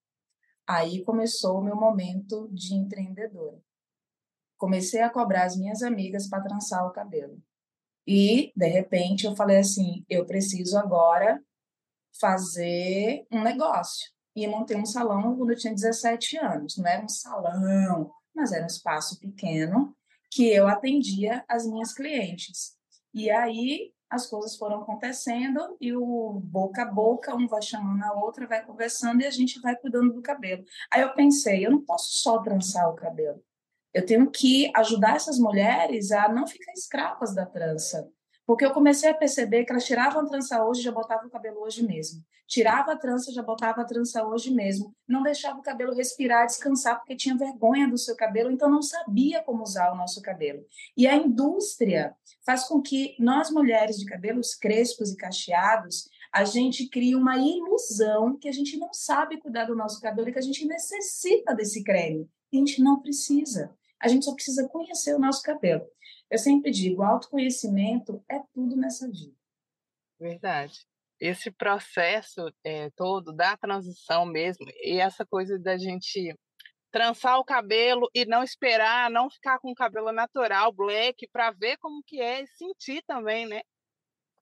Aí 0.68 1.04
começou 1.04 1.60
o 1.60 1.64
meu 1.64 1.76
momento 1.76 2.48
de 2.52 2.76
empreendedora. 2.76 3.60
Comecei 4.58 5.02
a 5.02 5.10
cobrar 5.10 5.46
as 5.46 5.58
minhas 5.58 5.82
amigas 5.82 6.30
para 6.30 6.44
trançar 6.44 6.86
o 6.86 6.92
cabelo. 6.92 7.42
E, 8.08 8.52
de 8.56 8.68
repente, 8.68 9.26
eu 9.26 9.36
falei 9.36 9.58
assim: 9.58 10.06
eu 10.10 10.26
preciso 10.26 10.78
agora 10.78 11.42
fazer 12.20 13.26
um 13.32 13.42
negócio. 13.42 14.10
E 14.36 14.48
montei 14.48 14.78
um 14.78 14.86
salão 14.86 15.36
quando 15.36 15.52
eu 15.52 15.58
tinha 15.58 15.74
17 15.74 16.38
anos. 16.38 16.78
Não 16.78 16.88
era 16.88 17.04
um 17.04 17.10
salão, 17.10 18.12
mas 18.34 18.52
era 18.52 18.64
um 18.64 18.68
espaço 18.68 19.20
pequeno 19.20 19.96
que 20.32 20.48
eu 20.48 20.68
atendia 20.68 21.44
as 21.48 21.68
minhas 21.68 21.94
clientes. 21.94 22.78
E 23.14 23.30
aí 23.30 23.92
as 24.10 24.28
coisas 24.28 24.58
foram 24.58 24.82
acontecendo 24.82 25.78
e 25.80 25.94
o 25.94 26.42
boca 26.44 26.82
a 26.82 26.86
boca, 26.86 27.36
um 27.36 27.48
vai 27.48 27.62
chamando 27.62 28.04
a 28.04 28.14
outra, 28.14 28.48
vai 28.48 28.66
conversando 28.66 29.22
e 29.22 29.26
a 29.26 29.32
gente 29.32 29.60
vai 29.62 29.76
cuidando 29.76 30.14
do 30.14 30.22
cabelo. 30.22 30.64
Aí 30.92 31.02
eu 31.02 31.14
pensei, 31.14 31.66
eu 31.66 31.72
não 31.72 31.82
posso 31.82 32.22
só 32.22 32.42
trançar 32.42 32.90
o 32.90 32.96
cabelo. 32.96 33.42
Eu 33.94 34.06
tenho 34.06 34.30
que 34.30 34.72
ajudar 34.76 35.16
essas 35.16 35.38
mulheres 35.38 36.12
a 36.12 36.30
não 36.30 36.48
ficar 36.48 36.72
escravas 36.74 37.36
da 37.36 37.46
trança. 37.46 38.10
Porque 38.46 38.66
eu 38.66 38.72
comecei 38.72 39.10
a 39.10 39.14
perceber 39.14 39.64
que 39.64 39.72
elas 39.72 39.86
tiravam 39.86 40.22
a 40.22 40.26
trança 40.26 40.64
hoje 40.64 40.82
e 40.82 40.84
já 40.84 40.92
botavam 40.92 41.28
o 41.28 41.30
cabelo 41.30 41.62
hoje 41.62 41.86
mesmo. 41.86 42.24
Tirava 42.48 42.92
a 42.92 42.98
trança, 42.98 43.32
já 43.32 43.42
botava 43.42 43.82
a 43.82 43.86
trança 43.86 44.26
hoje 44.28 44.52
mesmo. 44.52 44.94
Não 45.08 45.24
deixava 45.24 45.58
o 45.58 45.62
cabelo 45.62 45.94
respirar, 45.94 46.46
descansar, 46.46 46.98
porque 46.98 47.16
tinha 47.16 47.38
vergonha 47.38 47.88
do 47.88 47.98
seu 47.98 48.14
cabelo, 48.14 48.52
então 48.52 48.70
não 48.70 48.82
sabia 48.82 49.42
como 49.42 49.64
usar 49.64 49.94
o 49.94 49.96
nosso 49.96 50.22
cabelo. 50.22 50.66
E 50.98 51.08
a 51.08 51.16
indústria 51.16 52.14
faz 52.46 52.66
com 52.66 52.82
que 52.82 53.16
nós, 53.18 53.50
mulheres 53.50 53.98
de 53.98 54.06
cabelos 54.06 54.54
crespos 54.54 55.12
e 55.12 55.18
cacheados, 55.18 56.10
a 56.34 56.44
gente 56.44 56.90
crie 56.90 57.16
uma 57.16 57.38
ilusão 57.38 58.38
que 58.38 58.50
a 58.50 58.52
gente 58.52 58.78
não 58.78 58.94
sabe 58.94 59.40
cuidar 59.40 59.66
do 59.66 59.76
nosso 59.76 60.02
cabelo 60.02 60.28
e 60.28 60.34
que 60.34 60.40
a 60.40 60.42
gente 60.42 60.66
necessita 60.66 61.54
desse 61.54 61.84
creme. 61.84 62.30
A 62.54 62.58
gente 62.58 62.82
não 62.82 63.02
precisa. 63.02 63.74
A 64.02 64.08
gente 64.08 64.26
só 64.26 64.34
precisa 64.34 64.68
conhecer 64.68 65.14
o 65.14 65.20
nosso 65.20 65.42
cabelo. 65.44 65.88
Eu 66.30 66.38
sempre 66.38 66.72
digo, 66.72 67.04
autoconhecimento 67.04 68.24
é 68.30 68.40
tudo 68.54 68.76
nessa 68.76 69.08
vida. 69.08 69.36
Verdade. 70.20 70.86
Esse 71.20 71.52
processo 71.52 72.52
é, 72.64 72.90
todo 72.92 73.32
da 73.32 73.56
transição 73.56 74.26
mesmo, 74.26 74.66
e 74.84 75.00
essa 75.00 75.26
coisa 75.26 75.60
da 75.60 75.78
gente 75.78 76.36
trançar 76.92 77.38
o 77.40 77.46
cabelo 77.46 78.10
e 78.14 78.26
não 78.26 78.44
esperar, 78.44 79.10
não 79.10 79.30
ficar 79.30 79.60
com 79.60 79.72
o 79.72 79.76
cabelo 79.76 80.12
natural, 80.12 80.72
black, 80.74 81.28
para 81.32 81.52
ver 81.52 81.78
como 81.78 82.04
que 82.04 82.20
é 82.20 82.42
e 82.42 82.48
sentir 82.48 83.04
também, 83.04 83.46
né? 83.46 83.62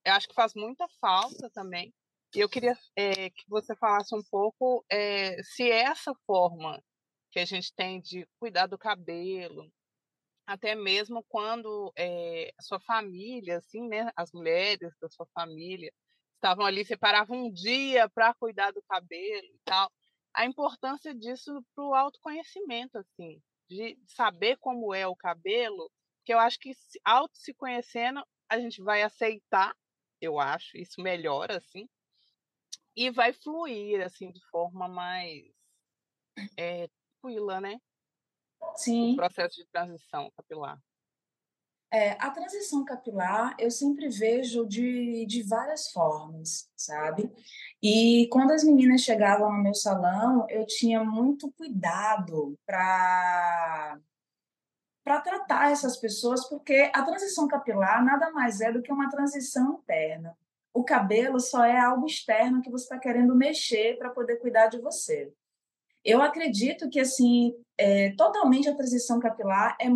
Eu 0.06 0.14
acho 0.14 0.28
que 0.28 0.34
faz 0.34 0.54
muita 0.56 0.88
falta 1.00 1.50
também. 1.52 1.94
E 2.36 2.40
eu 2.40 2.50
queria 2.50 2.78
é, 2.96 3.30
que 3.30 3.44
você 3.48 3.76
falasse 3.76 4.16
um 4.16 4.24
pouco 4.32 4.86
é, 4.90 5.42
se 5.44 5.70
essa 5.70 6.14
forma 6.26 6.82
que 7.32 7.40
a 7.40 7.46
gente 7.46 7.74
tem 7.74 8.02
de 8.02 8.28
cuidar 8.40 8.68
do 8.68 8.78
cabelo, 8.78 9.72
até 10.48 10.74
mesmo 10.74 11.24
quando 11.30 11.94
é, 11.96 12.52
a 12.58 12.62
sua 12.62 12.80
família, 12.80 13.58
assim, 13.58 13.88
né, 13.88 14.12
as 14.16 14.32
mulheres 14.32 14.94
da 15.00 15.08
sua 15.10 15.28
família 15.28 15.94
estavam 16.36 16.66
ali, 16.66 16.84
separavam 16.84 17.46
um 17.46 17.52
dia 17.52 18.10
para 18.10 18.34
cuidar 18.34 18.72
do 18.72 18.82
cabelo 18.84 19.46
e 19.46 19.60
tal. 19.64 19.92
A 20.34 20.46
importância 20.46 21.14
disso 21.14 21.64
para 21.76 21.84
o 21.84 21.94
autoconhecimento, 21.94 22.98
assim, 22.98 23.42
de 23.70 23.98
saber 24.08 24.58
como 24.58 24.94
é 24.94 25.06
o 25.08 25.16
cabelo, 25.16 25.92
que 26.26 26.34
eu 26.34 26.40
acho 26.40 26.60
que 26.60 26.72
auto 27.04 27.38
se 27.38 27.54
conhecendo 27.54 28.24
a 28.50 28.60
gente 28.60 28.82
vai 28.82 29.04
aceitar, 29.04 29.76
eu 30.20 30.40
acho, 30.40 30.78
isso 30.78 31.02
melhora, 31.02 31.58
assim, 31.58 31.88
e 32.96 33.12
vai 33.12 33.32
fluir, 33.32 34.02
assim, 34.04 34.32
de 34.32 34.44
forma 34.50 34.88
mais 34.88 35.44
é, 36.58 36.90
tranquila, 37.20 37.62
né? 37.62 37.78
Sim. 38.76 39.14
O 39.14 39.18
processo 39.18 39.56
de 39.58 39.68
transição 39.68 40.32
capilar. 40.36 40.80
É, 41.92 42.12
a 42.20 42.30
transição 42.30 42.86
capilar 42.86 43.56
eu 43.58 43.72
sempre 43.72 44.10
vejo 44.10 44.66
de, 44.68 45.26
de 45.26 45.42
várias 45.42 45.92
formas, 45.92 46.70
sabe? 46.76 47.32
E 47.82 48.28
quando 48.32 48.52
as 48.52 48.64
meninas 48.64 49.02
chegavam 49.02 49.52
no 49.52 49.64
meu 49.64 49.74
salão, 49.74 50.46
eu 50.50 50.66
tinha 50.68 51.04
muito 51.04 51.52
cuidado 51.52 52.58
para 52.66 54.00
para 55.02 55.22
tratar 55.22 55.72
essas 55.72 55.98
pessoas, 55.98 56.48
porque 56.48 56.92
a 56.94 57.02
transição 57.02 57.48
capilar 57.48 58.06
nada 58.06 58.30
mais 58.30 58.62
é 58.62 58.72
do 58.72 58.80
que 58.80 58.92
uma 58.92 59.10
transição 59.10 59.80
interna. 59.80 60.38
O 60.72 60.84
cabelo 60.84 61.40
só 61.40 61.64
é 61.66 61.80
algo 61.80 62.06
externo 62.06 62.62
que 62.62 62.70
você 62.70 62.84
está 62.84 63.00
querendo 63.00 63.34
mexer 63.34 63.98
para 63.98 64.12
poder 64.12 64.36
cuidar 64.36 64.68
de 64.68 64.78
você. 64.80 65.34
Eu 66.04 66.22
acredito 66.22 66.90
que, 66.90 67.00
assim, 67.00 67.54
é, 67.78 68.14
totalmente 68.16 68.70
a 68.70 68.76
transição 68.76 69.20
capilar 69.20 69.78
é, 69.80 69.88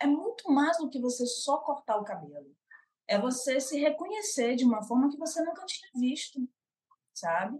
é 0.00 0.06
muito 0.06 0.50
mais 0.52 0.76
do 0.78 0.88
que 0.88 1.00
você 1.00 1.26
só 1.26 1.58
cortar 1.58 1.96
o 1.96 2.04
cabelo. 2.04 2.54
É 3.06 3.18
você 3.18 3.60
se 3.60 3.78
reconhecer 3.78 4.54
de 4.54 4.64
uma 4.64 4.82
forma 4.82 5.10
que 5.10 5.16
você 5.16 5.42
nunca 5.42 5.64
tinha 5.64 5.90
visto, 5.94 6.40
sabe? 7.14 7.58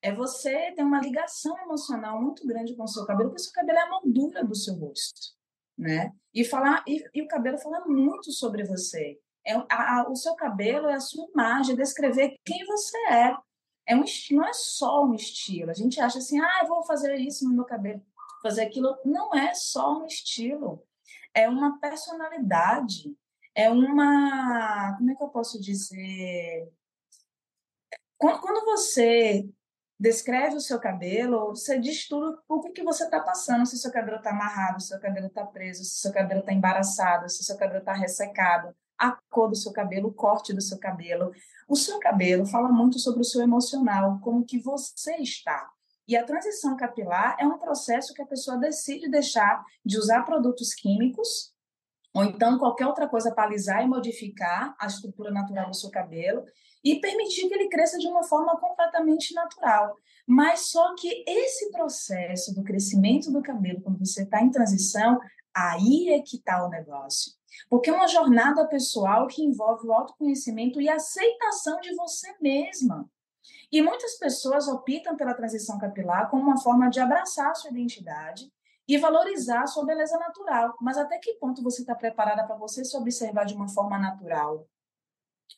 É 0.00 0.14
você 0.14 0.72
ter 0.72 0.82
uma 0.82 1.00
ligação 1.00 1.58
emocional 1.58 2.20
muito 2.20 2.46
grande 2.46 2.74
com 2.74 2.84
o 2.84 2.88
seu 2.88 3.04
cabelo, 3.04 3.30
porque 3.30 3.42
o 3.42 3.44
seu 3.44 3.52
cabelo 3.52 3.78
é 3.78 3.82
a 3.82 3.90
moldura 3.90 4.44
do 4.44 4.54
seu 4.54 4.74
rosto, 4.74 5.34
né? 5.76 6.12
E 6.32 6.44
falar 6.44 6.84
e, 6.86 7.02
e 7.14 7.22
o 7.22 7.28
cabelo 7.28 7.58
fala 7.58 7.84
muito 7.86 8.32
sobre 8.32 8.64
você. 8.64 9.18
É, 9.46 9.54
a, 9.54 10.00
a, 10.00 10.10
o 10.10 10.14
seu 10.14 10.34
cabelo 10.34 10.88
é 10.88 10.94
a 10.94 11.00
sua 11.00 11.26
imagem, 11.32 11.76
descrever 11.76 12.36
quem 12.44 12.64
você 12.66 12.96
é 13.10 13.36
é 13.88 13.96
um 13.96 14.04
não 14.32 14.46
é 14.46 14.52
só 14.52 15.04
um 15.04 15.14
estilo. 15.14 15.70
A 15.70 15.74
gente 15.74 15.98
acha 15.98 16.18
assim, 16.18 16.38
ah, 16.38 16.64
vou 16.68 16.84
fazer 16.84 17.16
isso 17.16 17.48
no 17.48 17.54
meu 17.54 17.64
cabelo, 17.64 18.02
fazer 18.42 18.62
aquilo. 18.62 18.94
Não 19.04 19.34
é 19.34 19.54
só 19.54 19.98
um 19.98 20.04
estilo, 20.04 20.84
é 21.34 21.48
uma 21.48 21.80
personalidade, 21.80 23.16
é 23.54 23.70
uma. 23.70 24.94
Como 24.98 25.10
é 25.10 25.14
que 25.14 25.22
eu 25.22 25.28
posso 25.28 25.58
dizer? 25.58 26.70
Quando 28.18 28.64
você 28.66 29.48
descreve 29.98 30.56
o 30.56 30.60
seu 30.60 30.78
cabelo, 30.78 31.48
você 31.48 31.78
diz 31.78 32.06
tudo 32.06 32.38
o 32.46 32.60
que 32.72 32.82
você 32.82 33.04
está 33.04 33.20
passando, 33.20 33.64
se 33.64 33.78
seu 33.78 33.90
cabelo 33.90 34.18
está 34.18 34.30
amarrado, 34.30 34.80
se 34.82 34.88
seu 34.88 35.00
cabelo 35.00 35.28
está 35.28 35.46
preso, 35.46 35.82
se 35.84 36.00
seu 36.00 36.12
cabelo 36.12 36.40
está 36.40 36.52
embaraçado, 36.52 37.28
se 37.30 37.42
seu 37.42 37.56
cabelo 37.56 37.78
está 37.80 37.94
ressecado, 37.94 38.74
a 38.98 39.12
cor 39.30 39.48
do 39.48 39.56
seu 39.56 39.72
cabelo, 39.72 40.08
o 40.08 40.14
corte 40.14 40.52
do 40.52 40.60
seu 40.60 40.78
cabelo, 40.78 41.32
o 41.68 41.76
seu 41.76 41.98
cabelo 41.98 42.44
fala 42.46 42.68
muito 42.68 42.98
sobre 42.98 43.20
o 43.20 43.24
seu 43.24 43.42
emocional, 43.42 44.18
como 44.20 44.44
que 44.44 44.58
você 44.58 45.16
está. 45.16 45.70
E 46.06 46.16
a 46.16 46.24
transição 46.24 46.76
capilar 46.76 47.36
é 47.38 47.46
um 47.46 47.58
processo 47.58 48.14
que 48.14 48.22
a 48.22 48.26
pessoa 48.26 48.56
decide 48.56 49.10
deixar 49.10 49.62
de 49.84 49.98
usar 49.98 50.22
produtos 50.22 50.74
químicos 50.74 51.52
ou 52.14 52.24
então 52.24 52.58
qualquer 52.58 52.86
outra 52.86 53.06
coisa 53.06 53.32
para 53.32 53.44
alisar 53.44 53.84
e 53.84 53.86
modificar 53.86 54.74
a 54.80 54.86
estrutura 54.86 55.30
natural 55.30 55.68
do 55.70 55.76
seu 55.76 55.90
cabelo 55.90 56.44
e 56.82 57.00
permitir 57.00 57.48
que 57.48 57.54
ele 57.54 57.68
cresça 57.68 57.98
de 57.98 58.08
uma 58.08 58.24
forma 58.24 58.58
completamente 58.58 59.34
natural. 59.34 59.94
Mas 60.26 60.70
só 60.70 60.94
que 60.94 61.24
esse 61.26 61.70
processo 61.70 62.54
do 62.54 62.64
crescimento 62.64 63.30
do 63.30 63.42
cabelo, 63.42 63.82
quando 63.82 63.98
você 63.98 64.22
está 64.22 64.42
em 64.42 64.50
transição, 64.50 65.20
aí 65.54 66.10
é 66.10 66.20
que 66.20 66.36
está 66.36 66.64
o 66.64 66.70
negócio. 66.70 67.37
Porque 67.68 67.90
é 67.90 67.92
uma 67.92 68.08
jornada 68.08 68.66
pessoal 68.66 69.26
que 69.26 69.42
envolve 69.42 69.86
o 69.86 69.92
autoconhecimento 69.92 70.80
e 70.80 70.88
a 70.88 70.96
aceitação 70.96 71.80
de 71.80 71.94
você 71.94 72.34
mesma. 72.40 73.08
E 73.70 73.82
muitas 73.82 74.18
pessoas 74.18 74.68
optam 74.68 75.16
pela 75.16 75.34
transição 75.34 75.78
capilar 75.78 76.30
como 76.30 76.42
uma 76.42 76.60
forma 76.60 76.88
de 76.88 77.00
abraçar 77.00 77.50
a 77.50 77.54
sua 77.54 77.70
identidade 77.70 78.50
e 78.86 78.96
valorizar 78.96 79.62
a 79.62 79.66
sua 79.66 79.84
beleza 79.84 80.18
natural. 80.18 80.74
Mas 80.80 80.96
até 80.96 81.18
que 81.18 81.34
ponto 81.34 81.62
você 81.62 81.82
está 81.82 81.94
preparada 81.94 82.46
para 82.46 82.56
você 82.56 82.84
se 82.84 82.96
observar 82.96 83.44
de 83.44 83.54
uma 83.54 83.68
forma 83.68 83.98
natural? 83.98 84.66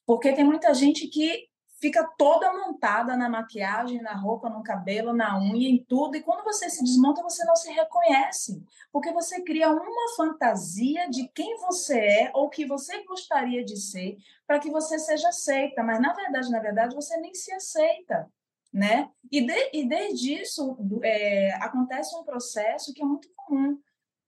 Porque 0.04 0.32
tem 0.32 0.44
muita 0.44 0.74
gente 0.74 1.06
que 1.06 1.49
fica 1.80 2.06
toda 2.18 2.52
montada 2.52 3.16
na 3.16 3.28
maquiagem, 3.28 4.02
na 4.02 4.14
roupa, 4.14 4.50
no 4.50 4.62
cabelo, 4.62 5.14
na 5.14 5.38
unha, 5.38 5.68
em 5.68 5.82
tudo. 5.82 6.14
E 6.14 6.22
quando 6.22 6.44
você 6.44 6.68
se 6.68 6.84
desmonta, 6.84 7.22
você 7.22 7.42
não 7.44 7.56
se 7.56 7.72
reconhece, 7.72 8.62
porque 8.92 9.10
você 9.12 9.40
cria 9.40 9.70
uma 9.70 10.14
fantasia 10.14 11.08
de 11.08 11.26
quem 11.28 11.56
você 11.56 11.98
é 11.98 12.30
ou 12.34 12.50
que 12.50 12.66
você 12.66 13.02
gostaria 13.04 13.64
de 13.64 13.76
ser 13.76 14.18
para 14.46 14.58
que 14.58 14.70
você 14.70 14.98
seja 14.98 15.28
aceita. 15.28 15.82
Mas 15.82 16.00
na 16.00 16.12
verdade, 16.12 16.50
na 16.50 16.60
verdade, 16.60 16.94
você 16.94 17.16
nem 17.16 17.34
se 17.34 17.50
aceita, 17.52 18.30
né? 18.70 19.10
E, 19.32 19.40
de, 19.40 19.70
e 19.72 19.88
desde 19.88 20.34
isso 20.34 20.76
é, 21.02 21.54
acontece 21.54 22.14
um 22.14 22.24
processo 22.24 22.92
que 22.92 23.02
é 23.02 23.06
muito 23.06 23.28
comum. 23.34 23.80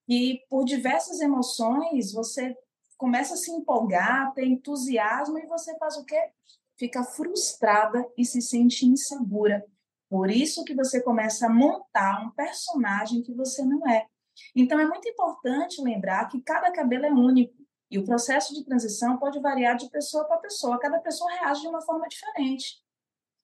E 0.09 0.41
por 0.49 0.65
diversas 0.65 1.21
emoções, 1.21 2.13
você 2.13 2.57
começa 2.97 3.35
a 3.35 3.37
se 3.37 3.51
empolgar, 3.51 4.33
ter 4.33 4.47
entusiasmo 4.47 5.39
e 5.39 5.47
você 5.47 5.77
faz 5.77 5.97
o 5.97 6.05
quê? 6.05 6.31
Fica 6.79 7.05
frustrada 7.05 8.07
e 8.17 8.25
se 8.25 8.41
sente 8.41 8.87
insegura. 8.87 9.65
Por 10.09 10.31
isso 10.31 10.65
que 10.65 10.75
você 10.75 11.03
começa 11.03 11.47
a 11.47 11.51
montar 11.51 12.25
um 12.25 12.31
personagem 12.31 13.23
que 13.23 13.33
você 13.33 13.65
não 13.65 13.89
é. 13.89 14.07
Então 14.55 14.79
é 14.79 14.87
muito 14.87 15.09
importante 15.09 15.83
lembrar 15.83 16.29
que 16.29 16.41
cada 16.43 16.71
cabelo 16.71 17.07
é 17.07 17.11
único 17.11 17.55
e 17.91 17.99
o 17.99 18.05
processo 18.05 18.55
de 18.55 18.65
transição 18.65 19.19
pode 19.19 19.39
variar 19.41 19.77
de 19.77 19.89
pessoa 19.91 20.25
para 20.25 20.39
pessoa. 20.39 20.79
Cada 20.79 20.99
pessoa 20.99 21.31
reage 21.33 21.61
de 21.61 21.69
uma 21.69 21.83
forma 21.83 22.09
diferente, 22.09 22.83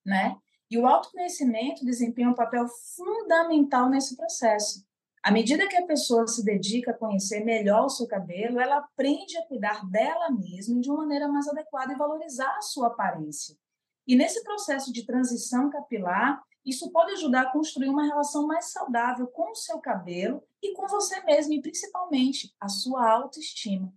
né? 0.05 0.37
E 0.71 0.79
o 0.79 0.87
autoconhecimento 0.87 1.85
desempenha 1.85 2.31
um 2.31 2.35
papel 2.35 2.67
fundamental 2.97 3.89
nesse 3.89 4.17
processo. 4.17 4.88
À 5.29 5.31
medida 5.31 5.69
que 5.69 5.77
a 5.77 5.85
pessoa 5.85 6.27
se 6.27 6.43
dedica 6.43 6.91
a 6.91 6.97
conhecer 6.97 7.45
melhor 7.45 7.85
o 7.85 7.91
seu 7.91 8.07
cabelo, 8.07 8.59
ela 8.59 8.79
aprende 8.79 9.37
a 9.37 9.47
cuidar 9.47 9.87
dela 9.91 10.31
mesma 10.31 10.81
de 10.81 10.89
uma 10.89 11.01
maneira 11.01 11.29
mais 11.29 11.47
adequada 11.47 11.93
e 11.93 11.99
valorizar 11.99 12.57
a 12.57 12.63
sua 12.63 12.87
aparência. 12.87 13.55
E 14.07 14.17
nesse 14.17 14.43
processo 14.43 14.91
de 14.91 15.05
transição 15.05 15.69
capilar, 15.69 16.43
isso 16.65 16.91
pode 16.91 17.13
ajudar 17.13 17.43
a 17.43 17.53
construir 17.53 17.91
uma 17.91 18.07
relação 18.07 18.47
mais 18.47 18.73
saudável 18.73 19.27
com 19.27 19.51
o 19.51 19.55
seu 19.55 19.79
cabelo 19.81 20.43
e 20.63 20.73
com 20.73 20.89
você 20.89 21.23
mesmo, 21.25 21.53
e 21.53 21.61
principalmente 21.61 22.55
a 22.59 22.71
sua 22.71 23.07
autoestima. 23.07 23.93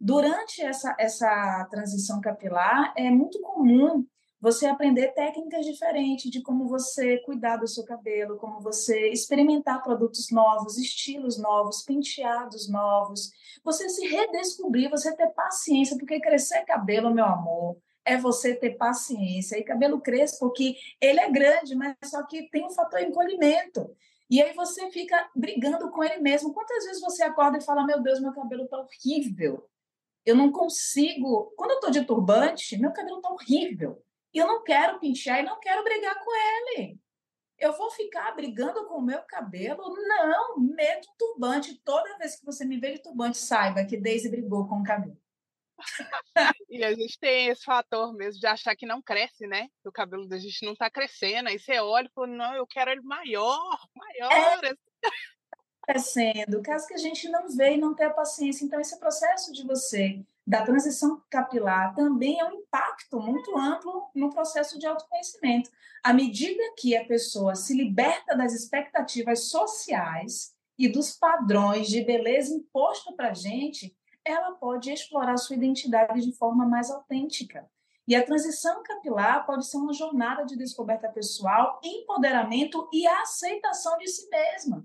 Durante 0.00 0.60
essa, 0.60 0.92
essa 0.98 1.68
transição 1.70 2.20
capilar, 2.20 2.92
é 2.96 3.08
muito 3.12 3.40
comum 3.42 4.04
você 4.40 4.66
aprender 4.66 5.08
técnicas 5.14 5.66
diferentes 5.66 6.30
de 6.30 6.40
como 6.42 6.68
você 6.68 7.18
cuidar 7.18 7.56
do 7.56 7.66
seu 7.66 7.84
cabelo, 7.84 8.36
como 8.36 8.60
você 8.60 9.10
experimentar 9.10 9.82
produtos 9.82 10.30
novos, 10.30 10.78
estilos 10.78 11.38
novos, 11.38 11.82
penteados 11.82 12.68
novos, 12.68 13.32
você 13.64 13.88
se 13.88 14.06
redescobrir, 14.06 14.88
você 14.88 15.14
ter 15.16 15.28
paciência, 15.30 15.96
porque 15.98 16.20
crescer 16.20 16.64
cabelo, 16.64 17.12
meu 17.12 17.24
amor, 17.24 17.76
é 18.04 18.16
você 18.16 18.54
ter 18.54 18.76
paciência. 18.76 19.58
E 19.58 19.64
cabelo 19.64 20.00
crespo, 20.00 20.38
porque 20.40 20.76
ele 21.00 21.20
é 21.20 21.30
grande, 21.30 21.74
mas 21.74 21.96
só 22.04 22.22
que 22.24 22.48
tem 22.48 22.64
um 22.64 22.70
fator 22.70 23.00
encolhimento. 23.00 23.90
E 24.30 24.42
aí 24.42 24.54
você 24.54 24.90
fica 24.90 25.28
brigando 25.34 25.90
com 25.90 26.04
ele 26.04 26.18
mesmo. 26.18 26.52
Quantas 26.52 26.84
vezes 26.84 27.00
você 27.00 27.22
acorda 27.22 27.58
e 27.58 27.64
fala: 27.64 27.84
Meu 27.84 28.02
Deus, 28.02 28.20
meu 28.20 28.32
cabelo 28.32 28.68
tá 28.68 28.78
horrível. 28.78 29.68
Eu 30.24 30.36
não 30.36 30.52
consigo. 30.52 31.52
Quando 31.56 31.72
eu 31.72 31.80
tô 31.80 31.90
de 31.90 32.04
turbante, 32.04 32.78
meu 32.78 32.92
cabelo 32.92 33.20
tá 33.20 33.30
horrível. 33.30 34.02
Eu 34.32 34.46
não 34.46 34.62
quero 34.62 34.98
pinchar 34.98 35.40
e 35.40 35.46
não 35.46 35.58
quero 35.58 35.82
brigar 35.82 36.14
com 36.22 36.30
ele. 36.34 36.98
Eu 37.58 37.72
vou 37.76 37.90
ficar 37.90 38.30
brigando 38.32 38.86
com 38.86 38.98
o 38.98 39.02
meu 39.02 39.20
cabelo? 39.22 39.82
Não, 40.06 40.58
medo 40.58 41.06
turbante. 41.18 41.80
Toda 41.84 42.16
vez 42.18 42.36
que 42.36 42.46
você 42.46 42.64
me 42.64 42.78
vê 42.78 42.92
de 42.92 43.02
turbante, 43.02 43.38
saiba 43.38 43.84
que 43.84 43.96
Daisy 43.96 44.30
brigou 44.30 44.68
com 44.68 44.80
o 44.80 44.84
cabelo. 44.84 45.18
e 46.68 46.84
a 46.84 46.94
gente 46.94 47.18
tem 47.18 47.48
esse 47.48 47.64
fator 47.64 48.12
mesmo 48.12 48.40
de 48.40 48.46
achar 48.46 48.76
que 48.76 48.86
não 48.86 49.02
cresce, 49.02 49.46
né? 49.46 49.68
Que 49.82 49.88
o 49.88 49.92
cabelo 49.92 50.28
da 50.28 50.38
gente 50.38 50.64
não 50.64 50.72
está 50.72 50.88
crescendo. 50.88 51.48
Aí 51.48 51.58
você 51.58 51.80
olha 51.80 52.06
e 52.06 52.12
fala, 52.12 52.26
não, 52.28 52.54
eu 52.54 52.66
quero 52.66 52.90
ele 52.90 53.02
maior, 53.02 53.78
maior. 53.94 54.64
É 54.64 54.74
crescendo, 55.88 56.60
caso 56.60 56.86
que 56.86 56.92
a 56.92 56.98
gente 56.98 57.30
não 57.30 57.48
vê 57.48 57.74
e 57.74 57.78
não 57.78 57.94
tem 57.94 58.06
a 58.06 58.10
paciência. 58.10 58.62
Então, 58.62 58.78
esse 58.78 58.98
processo 59.00 59.50
de 59.52 59.66
você, 59.66 60.22
da 60.48 60.62
transição 60.62 61.22
capilar, 61.28 61.94
também 61.94 62.40
é 62.40 62.44
um 62.46 62.54
impacto 62.54 63.20
muito 63.20 63.54
amplo 63.54 64.08
no 64.14 64.30
processo 64.30 64.78
de 64.78 64.86
autoconhecimento. 64.86 65.70
À 66.02 66.14
medida 66.14 66.62
que 66.78 66.96
a 66.96 67.04
pessoa 67.04 67.54
se 67.54 67.74
liberta 67.74 68.34
das 68.34 68.54
expectativas 68.54 69.50
sociais 69.50 70.54
e 70.78 70.88
dos 70.88 71.14
padrões 71.14 71.88
de 71.88 72.02
beleza 72.02 72.54
imposto 72.54 73.14
para 73.14 73.28
a 73.28 73.34
gente, 73.34 73.94
ela 74.24 74.52
pode 74.52 74.90
explorar 74.90 75.36
sua 75.36 75.54
identidade 75.54 76.22
de 76.22 76.34
forma 76.34 76.64
mais 76.64 76.90
autêntica. 76.90 77.68
E 78.06 78.16
a 78.16 78.24
transição 78.24 78.82
capilar 78.82 79.44
pode 79.44 79.66
ser 79.66 79.76
uma 79.76 79.92
jornada 79.92 80.46
de 80.46 80.56
descoberta 80.56 81.10
pessoal, 81.10 81.78
empoderamento 81.84 82.88
e 82.90 83.06
aceitação 83.06 83.98
de 83.98 84.08
si 84.08 84.26
mesma. 84.30 84.82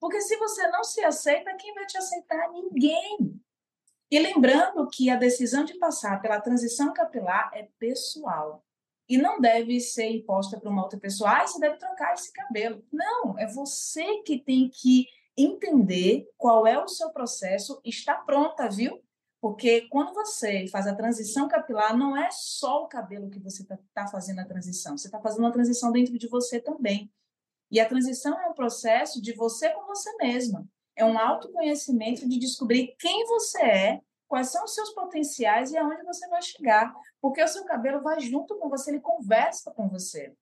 Porque 0.00 0.20
se 0.20 0.36
você 0.38 0.66
não 0.66 0.82
se 0.82 1.04
aceita, 1.04 1.54
quem 1.54 1.72
vai 1.72 1.86
te 1.86 1.96
aceitar? 1.96 2.50
Ninguém. 2.50 3.40
E 4.14 4.18
lembrando 4.20 4.86
que 4.86 5.10
a 5.10 5.16
decisão 5.16 5.64
de 5.64 5.74
passar 5.74 6.22
pela 6.22 6.40
transição 6.40 6.92
capilar 6.92 7.50
é 7.52 7.68
pessoal. 7.80 8.64
E 9.08 9.18
não 9.18 9.40
deve 9.40 9.80
ser 9.80 10.06
imposta 10.06 10.56
por 10.56 10.68
uma 10.68 10.84
outra 10.84 11.00
pessoa. 11.00 11.32
Ah, 11.32 11.44
você 11.44 11.58
deve 11.58 11.78
trocar 11.78 12.14
esse 12.14 12.32
cabelo. 12.32 12.80
Não, 12.92 13.36
é 13.36 13.48
você 13.48 14.18
que 14.18 14.38
tem 14.38 14.70
que 14.72 15.08
entender 15.36 16.30
qual 16.38 16.64
é 16.64 16.80
o 16.80 16.86
seu 16.86 17.10
processo, 17.10 17.80
está 17.84 18.14
pronta, 18.14 18.68
viu? 18.68 19.02
Porque 19.40 19.88
quando 19.88 20.14
você 20.14 20.68
faz 20.68 20.86
a 20.86 20.94
transição 20.94 21.48
capilar, 21.48 21.96
não 21.96 22.16
é 22.16 22.28
só 22.30 22.84
o 22.84 22.88
cabelo 22.88 23.28
que 23.28 23.40
você 23.40 23.62
está 23.62 23.76
tá 23.92 24.06
fazendo 24.06 24.38
a 24.38 24.44
transição, 24.44 24.96
você 24.96 25.08
está 25.08 25.20
fazendo 25.20 25.40
uma 25.40 25.52
transição 25.52 25.90
dentro 25.90 26.16
de 26.16 26.28
você 26.28 26.60
também. 26.60 27.12
E 27.68 27.80
a 27.80 27.88
transição 27.88 28.40
é 28.40 28.46
um 28.46 28.54
processo 28.54 29.20
de 29.20 29.32
você 29.32 29.70
com 29.70 29.84
você 29.86 30.16
mesma. 30.18 30.64
É 30.96 31.04
um 31.04 31.18
autoconhecimento 31.18 32.28
de 32.28 32.38
descobrir 32.38 32.94
quem 32.98 33.26
você 33.26 33.62
é, 33.62 34.00
quais 34.28 34.50
são 34.50 34.64
os 34.64 34.74
seus 34.74 34.90
potenciais 34.90 35.70
e 35.70 35.76
aonde 35.76 36.02
você 36.02 36.28
vai 36.28 36.42
chegar. 36.42 36.92
Porque 37.20 37.42
o 37.42 37.48
seu 37.48 37.64
cabelo 37.64 38.02
vai 38.02 38.20
junto 38.20 38.58
com 38.58 38.68
você, 38.68 38.90
ele 38.90 39.00
conversa 39.00 39.70
com 39.72 39.88
você. 39.88 40.34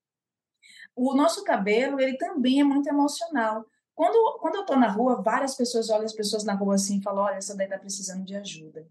O 0.94 1.14
nosso 1.14 1.42
cabelo, 1.44 2.00
ele 2.00 2.16
também 2.16 2.60
é 2.60 2.64
muito 2.64 2.88
emocional. 2.88 3.64
Quando, 3.94 4.38
quando 4.40 4.56
eu 4.56 4.60
estou 4.62 4.76
na 4.76 4.88
rua, 4.88 5.22
várias 5.22 5.54
pessoas 5.54 5.90
olham 5.90 6.04
as 6.04 6.14
pessoas 6.14 6.44
na 6.44 6.54
rua 6.54 6.74
assim 6.74 6.98
e 6.98 7.02
falam: 7.02 7.24
olha, 7.24 7.36
essa 7.36 7.56
daí 7.56 7.66
está 7.66 7.78
precisando 7.78 8.24
de 8.24 8.34
ajuda. 8.34 8.86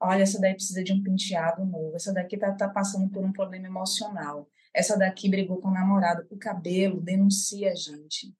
Olha, 0.00 0.22
essa 0.22 0.40
daí 0.40 0.54
precisa 0.54 0.82
de 0.82 0.92
um 0.92 1.02
penteado 1.02 1.64
novo. 1.64 1.94
Essa 1.94 2.12
daqui 2.12 2.34
está 2.34 2.52
tá 2.52 2.68
passando 2.68 3.10
por 3.10 3.22
um 3.22 3.32
problema 3.32 3.66
emocional. 3.66 4.48
Essa 4.72 4.96
daqui 4.96 5.28
brigou 5.28 5.60
com 5.60 5.68
o 5.68 5.74
namorado. 5.74 6.26
O 6.30 6.38
cabelo 6.38 7.00
denuncia 7.00 7.72
a 7.72 7.74
gente. 7.74 8.34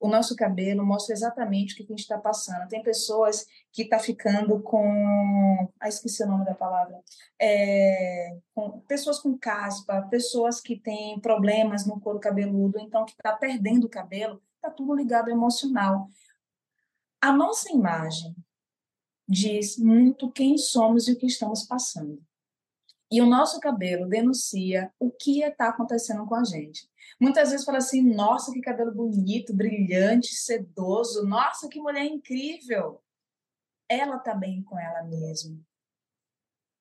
O 0.00 0.08
nosso 0.08 0.36
cabelo 0.36 0.84
mostra 0.84 1.14
exatamente 1.14 1.72
o 1.72 1.76
que 1.76 1.84
a 1.84 1.86
gente 1.86 2.00
está 2.00 2.18
passando. 2.18 2.68
Tem 2.68 2.82
pessoas 2.82 3.46
que 3.72 3.82
estão 3.82 3.98
tá 3.98 4.04
ficando 4.04 4.60
com. 4.62 5.72
Ah, 5.80 5.88
esqueci 5.88 6.22
o 6.22 6.26
nome 6.26 6.44
da 6.44 6.54
palavra. 6.54 7.00
É... 7.40 8.36
Com... 8.54 8.80
Pessoas 8.80 9.18
com 9.18 9.38
caspa, 9.38 10.02
pessoas 10.10 10.60
que 10.60 10.78
têm 10.78 11.18
problemas 11.20 11.86
no 11.86 12.00
couro 12.00 12.20
cabeludo, 12.20 12.78
então 12.78 13.04
que 13.04 13.12
está 13.12 13.32
perdendo 13.32 13.84
o 13.84 13.90
cabelo 13.90 14.42
está 14.56 14.70
tudo 14.70 14.94
ligado 14.94 15.28
ao 15.28 15.36
emocional. 15.36 16.08
A 17.20 17.32
nossa 17.32 17.70
imagem 17.72 18.34
diz 19.28 19.78
muito 19.78 20.30
quem 20.30 20.58
somos 20.58 21.08
e 21.08 21.12
o 21.12 21.18
que 21.18 21.26
estamos 21.26 21.64
passando. 21.64 22.22
E 23.10 23.20
o 23.20 23.26
nosso 23.26 23.60
cabelo 23.60 24.08
denuncia 24.08 24.92
o 24.98 25.10
que 25.10 25.42
está 25.42 25.68
acontecendo 25.68 26.26
com 26.26 26.34
a 26.34 26.44
gente. 26.44 26.88
Muitas 27.20 27.50
vezes 27.50 27.64
fala 27.64 27.78
assim: 27.78 28.02
nossa, 28.02 28.52
que 28.52 28.60
cabelo 28.60 28.92
bonito, 28.92 29.54
brilhante, 29.54 30.34
sedoso, 30.34 31.24
nossa, 31.26 31.68
que 31.68 31.80
mulher 31.80 32.04
incrível. 32.04 33.02
Ela 33.88 34.16
está 34.16 34.34
bem 34.34 34.62
com 34.62 34.78
ela 34.78 35.02
mesma. 35.04 35.58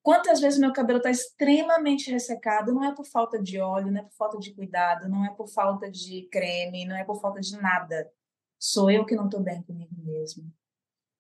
Quantas 0.02 0.42
vezes 0.42 0.60
meu 0.60 0.74
cabelo 0.74 0.98
está 0.98 1.10
extremamente 1.10 2.12
ressecado, 2.12 2.74
não 2.74 2.84
é 2.84 2.94
por 2.94 3.06
falta 3.06 3.42
de 3.42 3.58
óleo, 3.60 3.90
não 3.90 4.02
é 4.02 4.04
por 4.04 4.14
falta 4.14 4.38
de 4.38 4.54
cuidado, 4.54 5.08
não 5.08 5.26
é 5.26 5.30
por 5.34 5.48
falta 5.48 5.90
de 5.90 6.28
creme, 6.30 6.86
não 6.86 6.96
é 6.96 7.06
por 7.06 7.22
falta 7.22 7.40
de 7.40 7.56
nada. 7.56 8.12
Sou 8.60 8.92
eu 8.92 9.06
que 9.06 9.16
não 9.16 9.26
estou 9.26 9.40
bem 9.40 9.62
comigo 9.64 9.96
mesmo. 9.98 10.52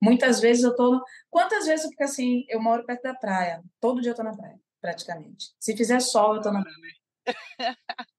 Muitas 0.02 0.42
vezes 0.42 0.66
eu 0.66 0.72
estou. 0.72 1.02
Quantas 1.30 1.66
vezes 1.66 1.86
eu 1.86 1.92
fico 1.92 2.04
assim? 2.04 2.46
Eu 2.50 2.62
moro 2.62 2.86
perto 2.86 3.04
da 3.04 3.16
praia. 3.16 3.64
Todo 3.80 4.02
dia 4.02 4.10
eu 4.10 4.14
estou 4.14 4.26
na 4.26 4.36
praia, 4.36 4.60
praticamente. 4.82 5.56
Se 5.58 5.78
fizer 5.78 6.02
sol, 6.02 6.34
eu 6.34 6.38
estou 6.38 6.52
na 6.52 6.62
praia. 6.62 7.78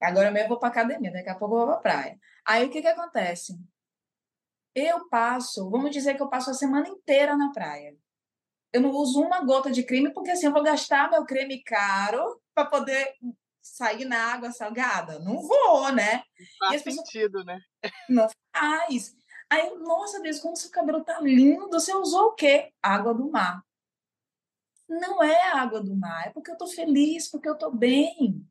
Agora 0.00 0.30
mesmo 0.30 0.46
eu 0.46 0.48
vou 0.50 0.58
para 0.58 0.68
academia, 0.68 1.12
daqui 1.12 1.28
a 1.28 1.34
pouco 1.34 1.54
eu 1.54 1.58
vou 1.58 1.66
para 1.68 1.76
praia. 1.78 2.18
Aí 2.44 2.64
o 2.66 2.70
que, 2.70 2.80
que 2.80 2.88
acontece? 2.88 3.58
Eu 4.74 5.08
passo, 5.08 5.68
vamos 5.68 5.90
dizer 5.90 6.14
que 6.14 6.22
eu 6.22 6.28
passo 6.28 6.50
a 6.50 6.54
semana 6.54 6.88
inteira 6.88 7.36
na 7.36 7.52
praia 7.52 7.96
eu 8.72 8.80
não 8.80 8.90
uso 8.90 9.20
uma 9.20 9.40
gota 9.44 9.70
de 9.70 9.82
creme, 9.82 10.12
porque 10.12 10.30
assim 10.30 10.46
eu 10.46 10.52
vou 10.52 10.62
gastar 10.62 11.10
meu 11.10 11.24
creme 11.24 11.62
caro 11.62 12.40
para 12.54 12.66
poder 12.66 13.14
sair 13.60 14.04
na 14.04 14.32
água 14.32 14.52
salgada. 14.52 15.18
Não 15.18 15.40
vou, 15.40 15.92
né? 15.92 16.22
Não 16.38 16.68
faz 16.68 16.82
sentido, 16.82 17.44
né? 17.44 17.58
Não 18.08 18.28
faz. 18.54 19.14
Aí, 19.48 19.74
nossa 19.78 20.20
Deus, 20.20 20.38
como 20.38 20.56
seu 20.56 20.70
cabelo 20.70 21.02
tá 21.02 21.20
lindo, 21.20 21.68
você 21.68 21.92
usou 21.94 22.28
o 22.28 22.34
quê? 22.34 22.72
Água 22.80 23.12
do 23.12 23.28
mar. 23.30 23.60
Não 24.88 25.22
é 25.22 25.50
água 25.52 25.80
do 25.80 25.96
mar, 25.96 26.28
é 26.28 26.30
porque 26.30 26.50
eu 26.50 26.56
tô 26.56 26.66
feliz, 26.66 27.28
porque 27.28 27.48
eu 27.48 27.56
tô 27.56 27.70
bem, 27.70 28.44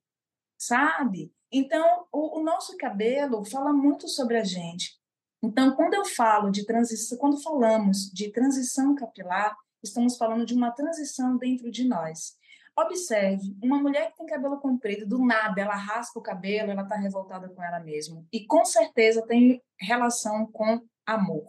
sabe? 0.58 1.34
Então, 1.52 2.06
o, 2.12 2.40
o 2.40 2.44
nosso 2.44 2.78
cabelo 2.78 3.44
fala 3.44 3.74
muito 3.74 4.08
sobre 4.08 4.38
a 4.38 4.44
gente. 4.44 5.00
Então, 5.42 5.76
quando 5.76 5.94
eu 5.94 6.06
falo 6.06 6.52
de 6.52 6.66
transição, 6.66 7.18
quando 7.18 7.42
falamos 7.42 8.12
de 8.14 8.32
transição 8.32 8.94
capilar, 8.94 9.56
Estamos 9.82 10.18
falando 10.18 10.46
de 10.46 10.54
uma 10.54 10.72
transição 10.72 11.38
dentro 11.38 11.72
de 11.72 11.88
nós. 11.88 12.38
Observe, 12.78 13.56
uma 13.62 13.80
mulher 13.80 14.12
que 14.12 14.18
tem 14.18 14.26
cabelo 14.26 14.60
comprido, 14.60 15.06
do 15.06 15.26
nada, 15.26 15.62
ela 15.62 15.76
raspa 15.76 16.20
o 16.20 16.24
cabelo, 16.24 16.72
ela 16.72 16.84
está 16.84 16.96
revoltada 16.96 17.50
com 17.50 17.64
ela 17.64 17.80
mesma. 17.80 18.26
E 18.32 18.46
com 18.46 18.64
certeza 18.66 19.26
tem 19.26 19.62
relação 19.80 20.46
com 20.48 20.82
amor. 21.06 21.48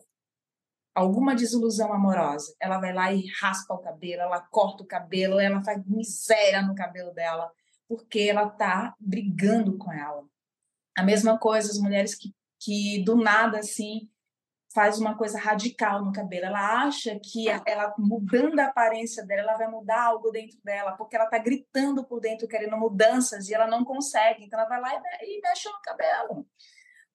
Alguma 0.95 1.35
desilusão 1.35 1.93
amorosa. 1.93 2.55
Ela 2.61 2.79
vai 2.79 2.93
lá 2.93 3.13
e 3.13 3.27
raspa 3.41 3.75
o 3.75 3.79
cabelo, 3.79 4.23
ela 4.23 4.41
corta 4.41 4.83
o 4.83 4.87
cabelo, 4.87 5.39
ela 5.39 5.63
faz 5.63 5.85
miséria 5.87 6.63
no 6.63 6.75
cabelo 6.75 7.13
dela, 7.13 7.51
porque 7.91 8.21
ela 8.21 8.47
está 8.47 8.95
brigando 9.01 9.77
com 9.77 9.93
ela. 9.93 10.25
A 10.97 11.03
mesma 11.03 11.37
coisa 11.37 11.73
as 11.73 11.79
mulheres 11.79 12.15
que, 12.15 12.33
que 12.61 13.03
do 13.03 13.17
nada, 13.17 13.59
assim, 13.59 14.09
faz 14.73 15.01
uma 15.01 15.19
coisa 15.19 15.37
radical 15.37 16.05
no 16.05 16.13
cabelo. 16.13 16.47
Ela 16.47 16.85
acha 16.85 17.19
que 17.19 17.49
ela 17.49 17.93
mudando 17.99 18.61
a 18.61 18.67
aparência 18.67 19.27
dela, 19.27 19.41
ela 19.41 19.59
vai 19.59 19.67
mudar 19.67 20.05
algo 20.05 20.31
dentro 20.31 20.57
dela, 20.63 20.93
porque 20.93 21.17
ela 21.17 21.25
está 21.25 21.39
gritando 21.39 22.05
por 22.05 22.21
dentro 22.21 22.47
querendo 22.47 22.77
mudanças 22.77 23.49
e 23.49 23.55
ela 23.55 23.67
não 23.67 23.85
consegue. 23.85 24.45
Então 24.45 24.61
ela 24.61 24.69
vai 24.69 24.81
lá 24.81 25.03
e 25.23 25.41
mexe 25.43 25.69
no 25.69 25.83
cabelo. 25.83 26.47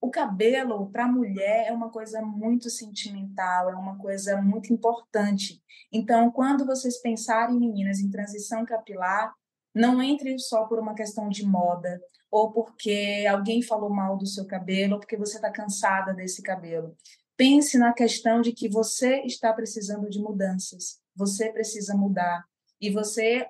O 0.02 0.12
cabelo 0.12 0.92
para 0.92 1.06
a 1.06 1.08
mulher 1.08 1.68
é 1.68 1.72
uma 1.72 1.90
coisa 1.90 2.22
muito 2.22 2.70
sentimental, 2.70 3.70
é 3.70 3.76
uma 3.76 3.98
coisa 3.98 4.42
muito 4.42 4.74
importante. 4.74 5.64
Então, 5.90 6.30
quando 6.32 6.66
vocês 6.66 7.02
pensarem, 7.02 7.58
meninas, 7.58 8.02
em 8.02 8.12
transição 8.12 8.66
capilar, 8.66 9.34
não 9.76 10.02
entre 10.02 10.40
só 10.40 10.66
por 10.66 10.80
uma 10.80 10.96
questão 10.96 11.28
de 11.28 11.46
moda, 11.46 12.02
ou 12.32 12.52
porque 12.52 13.26
alguém 13.30 13.62
falou 13.62 13.90
mal 13.90 14.18
do 14.18 14.26
seu 14.26 14.46
cabelo, 14.46 14.94
ou 14.94 15.00
porque 15.00 15.18
você 15.18 15.36
está 15.36 15.52
cansada 15.52 16.14
desse 16.14 16.42
cabelo. 16.42 16.96
Pense 17.38 17.78
na 17.78 17.94
questão 17.94 18.40
de 18.40 18.54
que 18.54 18.70
você 18.70 19.22
está 19.24 19.52
precisando 19.52 20.10
de 20.10 20.20
mudanças, 20.20 21.02
você 21.14 21.52
precisa 21.52 21.96
mudar 21.96 22.46
e 22.80 22.90
você 22.90 23.46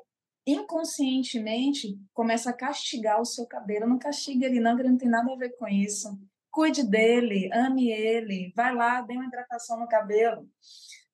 inconscientemente 0.47 1.99
começa 2.13 2.49
a 2.49 2.53
castigar 2.53 3.21
o 3.21 3.25
seu 3.25 3.45
cabelo. 3.45 3.88
Não 3.88 3.99
castigue 3.99 4.45
ele 4.45 4.59
não, 4.59 4.77
ele 4.79 4.89
não 4.89 4.97
tem 4.97 5.09
nada 5.09 5.31
a 5.31 5.38
ver 5.38 5.55
com 5.57 5.67
isso. 5.67 6.19
Cuide 6.51 6.83
dele, 6.83 7.49
ame 7.53 7.91
ele, 7.91 8.53
vai 8.55 8.73
lá, 8.73 9.01
dê 9.01 9.13
uma 9.13 9.25
hidratação 9.25 9.79
no 9.79 9.88
cabelo. 9.88 10.47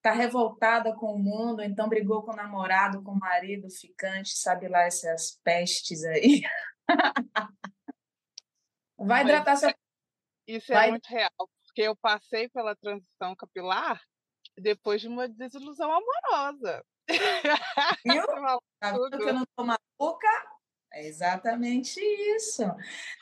Está 0.02 0.14
revoltada 0.14 0.96
com 0.96 1.14
o 1.14 1.20
mundo, 1.20 1.62
então 1.62 1.88
brigou 1.88 2.24
com 2.24 2.32
o 2.32 2.36
namorado, 2.36 3.04
com 3.04 3.12
o 3.12 3.20
marido, 3.20 3.70
ficante, 3.70 4.36
sabe 4.36 4.68
lá 4.68 4.82
essas 4.82 5.40
pestes 5.44 6.04
aí. 6.04 6.42
vai 8.98 9.22
hidratar 9.22 9.58
seu 9.58 9.72
Isso 10.48 10.72
é 10.72 10.76
vai... 10.76 10.90
muito 10.90 11.06
real, 11.06 11.30
porque 11.38 11.84
eu 11.84 11.96
passei 11.96 12.50
pela 12.50 12.76
transição 12.76 13.36
capilar 13.36 14.02
depois 14.58 15.02
de 15.02 15.08
uma 15.08 15.30
desilusão 15.30 15.92
amorosa. 15.92 16.84
Viu? 18.04 18.26
Tá 18.80 18.92
vendo 18.94 19.18
que 19.20 19.30
eu 19.30 19.34
não 19.36 19.46
sou 19.56 19.66
maluca? 19.68 20.28
É 20.94 21.08
exatamente 21.08 22.00
isso. 22.36 22.64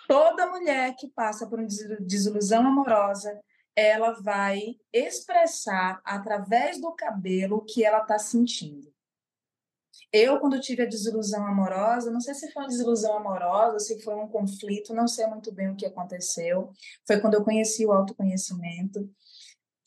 Toda 0.08 0.48
mulher 0.48 0.96
que 0.96 1.10
passa 1.10 1.46
por 1.46 1.60
uma 1.60 1.68
desilusão 2.00 2.66
amorosa, 2.66 3.38
ela 3.80 4.12
vai 4.22 4.76
expressar 4.92 6.02
através 6.04 6.80
do 6.82 6.92
cabelo 6.92 7.58
o 7.58 7.62
que 7.62 7.84
ela 7.84 8.02
está 8.02 8.20
sentindo. 8.20 8.92
Eu, 10.12 10.40
quando 10.40 10.60
tive 10.60 10.82
a 10.82 10.88
desilusão 10.88 11.46
amorosa, 11.46 12.12
não 12.12 12.20
sei 12.20 12.34
se 12.34 12.52
foi 12.52 12.64
uma 12.64 12.70
desilusão 12.70 13.16
amorosa, 13.16 13.80
se 13.80 14.02
foi 14.02 14.16
um 14.16 14.28
conflito, 14.28 14.94
não 14.94 15.08
sei 15.08 15.28
muito 15.28 15.52
bem 15.52 15.70
o 15.70 15.76
que 15.76 15.86
aconteceu. 15.86 16.72
Foi 17.06 17.20
quando 17.20 17.36
eu 17.36 17.44
conheci 17.44 17.86
o 17.86 17.92
autoconhecimento. 17.92 19.08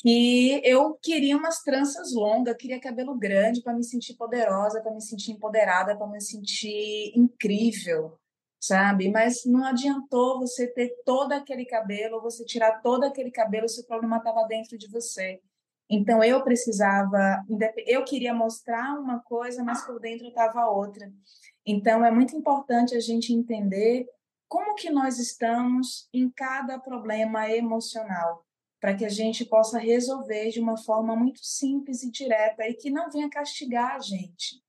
E 0.05 0.61
eu 0.65 0.95
queria 0.95 1.37
umas 1.37 1.63
tranças 1.63 2.13
longas, 2.13 2.57
queria 2.57 2.81
cabelo 2.81 3.17
grande 3.17 3.63
para 3.63 3.75
me 3.75 3.85
sentir 3.85 4.15
poderosa, 4.15 4.81
para 4.81 4.93
me 4.93 5.01
sentir 5.01 5.33
empoderada, 5.33 5.97
para 5.97 6.07
me 6.09 6.21
sentir 6.21 7.13
incrível, 7.17 8.19
sabe? 8.63 9.11
Mas 9.11 9.45
não 9.45 9.65
adiantou 9.65 10.39
você 10.39 10.69
ter 10.69 10.95
todo 11.05 11.33
aquele 11.33 11.65
cabelo, 11.65 12.23
você 12.23 12.45
tirar 12.45 12.81
todo 12.81 13.03
aquele 13.03 13.33
cabelo 13.33 13.69
se 13.69 13.81
o 13.81 13.87
problema 13.87 14.19
estava 14.19 14.45
dentro 14.47 14.79
de 14.79 14.89
você. 14.89 15.41
Então 15.91 16.23
eu 16.23 16.43
precisava, 16.45 17.45
eu 17.87 18.05
queria 18.05 18.33
mostrar 18.33 18.99
uma 19.01 19.19
coisa, 19.19 19.65
mas 19.65 19.85
por 19.85 19.99
dentro 19.99 20.29
estava 20.29 20.65
outra. 20.71 21.13
Então 21.67 22.05
é 22.05 22.11
muito 22.13 22.37
importante 22.37 22.95
a 22.95 23.01
gente 23.01 23.33
entender 23.33 24.07
como 24.49 24.77
que 24.77 24.91
nós 24.91 25.19
estamos 25.19 26.09
em 26.15 26.31
cada 26.31 26.79
problema 26.79 27.51
emocional, 27.51 28.47
para 28.81 28.95
que 28.95 29.05
a 29.05 29.09
gente 29.09 29.45
possa 29.45 29.79
resolver 29.79 30.51
de 30.51 30.61
uma 30.61 30.77
forma 30.77 31.17
muito 31.17 31.41
simples 31.43 32.05
e 32.05 32.11
direta 32.13 32.67
e 32.69 32.75
que 32.75 32.91
não 32.91 33.11
venha 33.11 33.29
castigar 33.29 33.97
a 33.97 33.99
gente. 33.99 34.63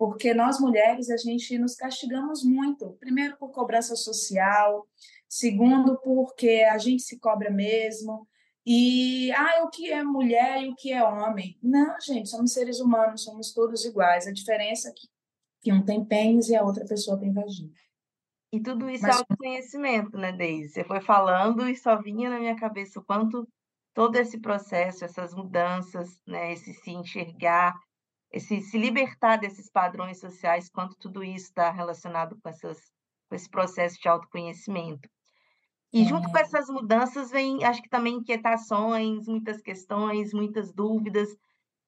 Porque 0.00 0.32
nós 0.32 0.58
mulheres 0.58 1.10
a 1.10 1.18
gente 1.18 1.58
nos 1.58 1.74
castigamos 1.74 2.42
muito, 2.42 2.96
primeiro 2.98 3.36
por 3.36 3.50
cobrança 3.50 3.94
social, 3.94 4.88
segundo 5.28 6.00
porque 6.00 6.66
a 6.72 6.78
gente 6.78 7.02
se 7.02 7.18
cobra 7.18 7.50
mesmo, 7.50 8.26
e 8.64 9.30
ah, 9.32 9.62
o 9.62 9.68
que 9.68 9.92
é 9.92 10.02
mulher 10.02 10.62
e 10.62 10.70
o 10.70 10.74
que 10.74 10.90
é 10.90 11.04
homem? 11.04 11.58
Não, 11.62 12.00
gente, 12.00 12.30
somos 12.30 12.50
seres 12.50 12.80
humanos, 12.80 13.24
somos 13.24 13.52
todos 13.52 13.84
iguais. 13.84 14.26
A 14.26 14.32
diferença 14.32 14.88
é 14.88 14.92
que, 14.92 15.06
que 15.60 15.70
um 15.70 15.84
tem 15.84 16.02
pênis 16.02 16.48
e 16.48 16.56
a 16.56 16.64
outra 16.64 16.86
pessoa 16.86 17.20
tem 17.20 17.30
vagina. 17.30 17.70
E 18.50 18.58
tudo 18.58 18.88
isso 18.88 19.04
é 19.04 19.08
Mas... 19.08 19.16
é 19.16 19.18
autoconhecimento, 19.18 20.16
né, 20.16 20.32
Deise? 20.32 20.72
Você 20.72 20.82
foi 20.82 21.02
falando 21.02 21.68
e 21.68 21.76
só 21.76 22.00
vinha 22.00 22.30
na 22.30 22.40
minha 22.40 22.56
cabeça 22.56 23.00
o 23.00 23.04
quanto 23.04 23.46
todo 23.92 24.16
esse 24.16 24.40
processo, 24.40 25.04
essas 25.04 25.34
mudanças, 25.34 26.22
né, 26.26 26.54
esse 26.54 26.72
se 26.72 26.90
enxergar, 26.90 27.74
esse 28.30 28.60
se 28.60 28.78
libertar 28.78 29.36
desses 29.36 29.68
padrões 29.70 30.20
sociais, 30.20 30.68
quanto 30.68 30.96
tudo 30.96 31.22
isso 31.22 31.46
está 31.46 31.70
relacionado 31.70 32.38
com, 32.40 32.48
essas, 32.48 32.78
com 33.28 33.34
esse 33.34 33.48
processo 33.48 34.00
de 34.00 34.08
autoconhecimento. 34.08 35.08
E 35.92 36.04
junto 36.04 36.30
com 36.30 36.38
essas 36.38 36.68
mudanças 36.68 37.30
vem, 37.30 37.64
acho 37.64 37.82
que 37.82 37.88
também 37.88 38.14
inquietações, 38.14 39.26
muitas 39.26 39.60
questões, 39.60 40.32
muitas 40.32 40.72
dúvidas. 40.72 41.28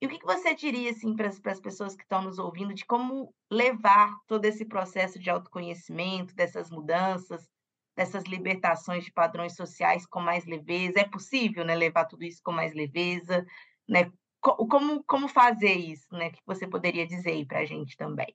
E 0.00 0.06
o 0.06 0.08
que, 0.08 0.18
que 0.18 0.26
você 0.26 0.52
diria 0.52 0.90
assim 0.90 1.14
para 1.14 1.28
as 1.28 1.60
pessoas 1.60 1.94
que 1.94 2.02
estão 2.02 2.22
nos 2.22 2.40
ouvindo 2.40 2.74
de 2.74 2.84
como 2.84 3.32
levar 3.48 4.12
todo 4.26 4.44
esse 4.44 4.64
processo 4.64 5.20
de 5.20 5.30
autoconhecimento, 5.30 6.34
dessas 6.34 6.68
mudanças, 6.68 7.48
dessas 7.96 8.24
libertações 8.24 9.04
de 9.04 9.12
padrões 9.12 9.54
sociais 9.54 10.04
com 10.04 10.18
mais 10.18 10.44
leveza? 10.44 10.98
É 10.98 11.08
possível, 11.08 11.64
né, 11.64 11.76
levar 11.76 12.06
tudo 12.06 12.24
isso 12.24 12.40
com 12.42 12.50
mais 12.50 12.74
leveza, 12.74 13.46
né? 13.88 14.10
Como, 14.42 15.04
como 15.04 15.28
fazer 15.28 15.74
isso, 15.74 16.12
né? 16.12 16.26
O 16.26 16.32
que 16.32 16.42
você 16.44 16.66
poderia 16.66 17.06
dizer 17.06 17.46
para 17.46 17.60
a 17.60 17.64
gente 17.64 17.96
também? 17.96 18.34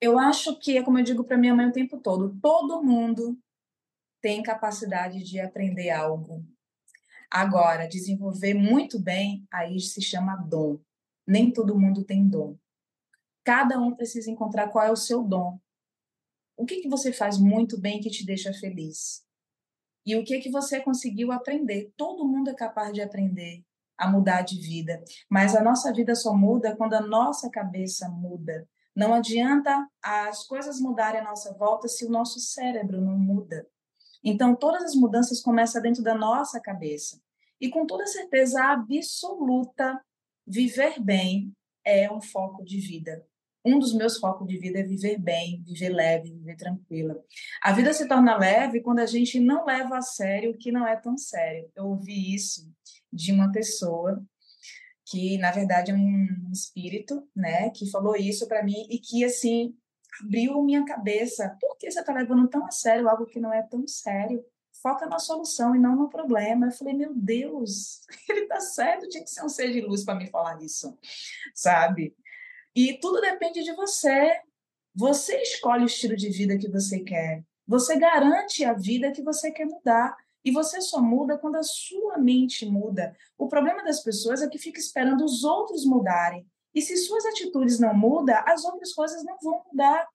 Eu 0.00 0.18
acho 0.18 0.58
que 0.58 0.76
é 0.76 0.82
como 0.82 0.98
eu 0.98 1.04
digo 1.04 1.22
para 1.22 1.38
minha 1.38 1.54
mãe 1.54 1.68
o 1.68 1.72
tempo 1.72 2.00
todo: 2.00 2.36
todo 2.42 2.82
mundo 2.82 3.38
tem 4.20 4.42
capacidade 4.42 5.22
de 5.22 5.38
aprender 5.38 5.90
algo. 5.90 6.44
Agora, 7.30 7.86
desenvolver 7.86 8.54
muito 8.54 9.00
bem, 9.00 9.46
aí 9.52 9.78
se 9.78 10.02
chama 10.02 10.34
dom. 10.36 10.80
Nem 11.24 11.52
todo 11.52 11.78
mundo 11.78 12.04
tem 12.04 12.28
dom. 12.28 12.56
Cada 13.44 13.78
um 13.78 13.94
precisa 13.94 14.30
encontrar 14.30 14.68
qual 14.68 14.84
é 14.84 14.90
o 14.90 14.96
seu 14.96 15.22
dom. 15.22 15.60
O 16.56 16.66
que, 16.66 16.80
que 16.80 16.88
você 16.88 17.12
faz 17.12 17.38
muito 17.38 17.80
bem 17.80 18.00
que 18.00 18.10
te 18.10 18.26
deixa 18.26 18.52
feliz? 18.52 19.24
E 20.04 20.16
o 20.16 20.24
que, 20.24 20.40
que 20.40 20.50
você 20.50 20.80
conseguiu 20.80 21.30
aprender? 21.30 21.92
Todo 21.96 22.26
mundo 22.26 22.50
é 22.50 22.54
capaz 22.54 22.92
de 22.92 23.00
aprender 23.00 23.64
a 23.98 24.10
mudar 24.10 24.42
de 24.42 24.58
vida, 24.60 25.02
mas 25.28 25.54
a 25.54 25.62
nossa 25.62 25.92
vida 25.92 26.14
só 26.14 26.34
muda 26.34 26.76
quando 26.76 26.94
a 26.94 27.00
nossa 27.00 27.50
cabeça 27.50 28.08
muda. 28.08 28.68
Não 28.94 29.12
adianta 29.12 29.86
as 30.02 30.46
coisas 30.46 30.80
mudarem 30.80 31.20
à 31.20 31.24
nossa 31.24 31.52
volta 31.54 31.86
se 31.86 32.06
o 32.06 32.10
nosso 32.10 32.40
cérebro 32.40 33.00
não 33.00 33.18
muda. 33.18 33.66
Então, 34.24 34.56
todas 34.56 34.82
as 34.82 34.94
mudanças 34.94 35.40
começam 35.40 35.82
dentro 35.82 36.02
da 36.02 36.14
nossa 36.14 36.60
cabeça. 36.60 37.20
E 37.60 37.68
com 37.68 37.86
toda 37.86 38.06
certeza 38.06 38.62
absoluta, 38.64 40.00
viver 40.46 41.00
bem 41.00 41.52
é 41.84 42.10
um 42.10 42.20
foco 42.20 42.64
de 42.64 42.80
vida. 42.80 43.24
Um 43.64 43.78
dos 43.78 43.92
meus 43.92 44.18
focos 44.18 44.46
de 44.46 44.58
vida 44.58 44.78
é 44.78 44.82
viver 44.82 45.18
bem, 45.18 45.62
viver 45.62 45.88
leve, 45.88 46.32
viver 46.32 46.56
tranquila. 46.56 47.20
A 47.60 47.72
vida 47.72 47.92
se 47.92 48.06
torna 48.06 48.36
leve 48.36 48.80
quando 48.80 49.00
a 49.00 49.06
gente 49.06 49.40
não 49.40 49.64
leva 49.64 49.98
a 49.98 50.02
sério 50.02 50.52
o 50.52 50.56
que 50.56 50.70
não 50.70 50.86
é 50.86 50.96
tão 50.96 51.18
sério. 51.18 51.68
Eu 51.74 51.86
ouvi 51.86 52.34
isso 52.34 52.72
de 53.16 53.32
uma 53.32 53.50
pessoa 53.50 54.22
que, 55.06 55.38
na 55.38 55.50
verdade, 55.50 55.92
é 55.92 55.94
um 55.94 56.50
espírito, 56.52 57.26
né, 57.34 57.70
que 57.70 57.90
falou 57.90 58.16
isso 58.16 58.46
para 58.46 58.62
mim 58.62 58.86
e 58.90 58.98
que, 58.98 59.24
assim, 59.24 59.74
abriu 60.22 60.62
minha 60.62 60.84
cabeça. 60.84 61.56
Por 61.60 61.76
que 61.78 61.90
você 61.90 62.00
está 62.00 62.12
levando 62.12 62.48
tão 62.48 62.66
a 62.66 62.70
sério 62.70 63.08
algo 63.08 63.26
que 63.26 63.40
não 63.40 63.52
é 63.52 63.62
tão 63.62 63.86
sério? 63.86 64.44
Foca 64.82 65.06
na 65.06 65.18
solução 65.18 65.74
e 65.74 65.78
não 65.78 65.96
no 65.96 66.10
problema. 66.10 66.66
Eu 66.66 66.72
falei, 66.72 66.94
meu 66.94 67.14
Deus, 67.14 68.00
ele 68.28 68.40
está 68.40 68.60
certo, 68.60 69.08
tinha 69.08 69.22
que 69.22 69.30
ser 69.30 69.44
um 69.44 69.48
ser 69.48 69.72
de 69.72 69.80
luz 69.80 70.04
para 70.04 70.16
me 70.16 70.28
falar 70.28 70.62
isso, 70.62 70.96
sabe? 71.54 72.14
E 72.74 72.98
tudo 72.98 73.20
depende 73.20 73.62
de 73.62 73.72
você. 73.74 74.40
Você 74.94 75.40
escolhe 75.40 75.84
o 75.84 75.86
estilo 75.86 76.16
de 76.16 76.30
vida 76.30 76.58
que 76.58 76.68
você 76.68 77.00
quer. 77.00 77.44
Você 77.66 77.98
garante 77.98 78.64
a 78.64 78.72
vida 78.72 79.12
que 79.12 79.22
você 79.22 79.50
quer 79.50 79.66
mudar. 79.66 80.16
E 80.46 80.52
você 80.52 80.80
só 80.80 81.02
muda 81.02 81.36
quando 81.36 81.56
a 81.56 81.62
sua 81.64 82.18
mente 82.18 82.64
muda. 82.64 83.16
O 83.36 83.48
problema 83.48 83.82
das 83.82 84.00
pessoas 84.00 84.40
é 84.40 84.48
que 84.48 84.58
fica 84.58 84.78
esperando 84.78 85.24
os 85.24 85.42
outros 85.42 85.84
mudarem. 85.84 86.46
E 86.72 86.80
se 86.80 86.96
suas 86.98 87.26
atitudes 87.26 87.80
não 87.80 87.92
mudam, 87.92 88.40
as 88.46 88.64
outras 88.64 88.92
coisas 88.94 89.24
não 89.24 89.36
vão 89.42 89.64
mudar. 89.66 90.06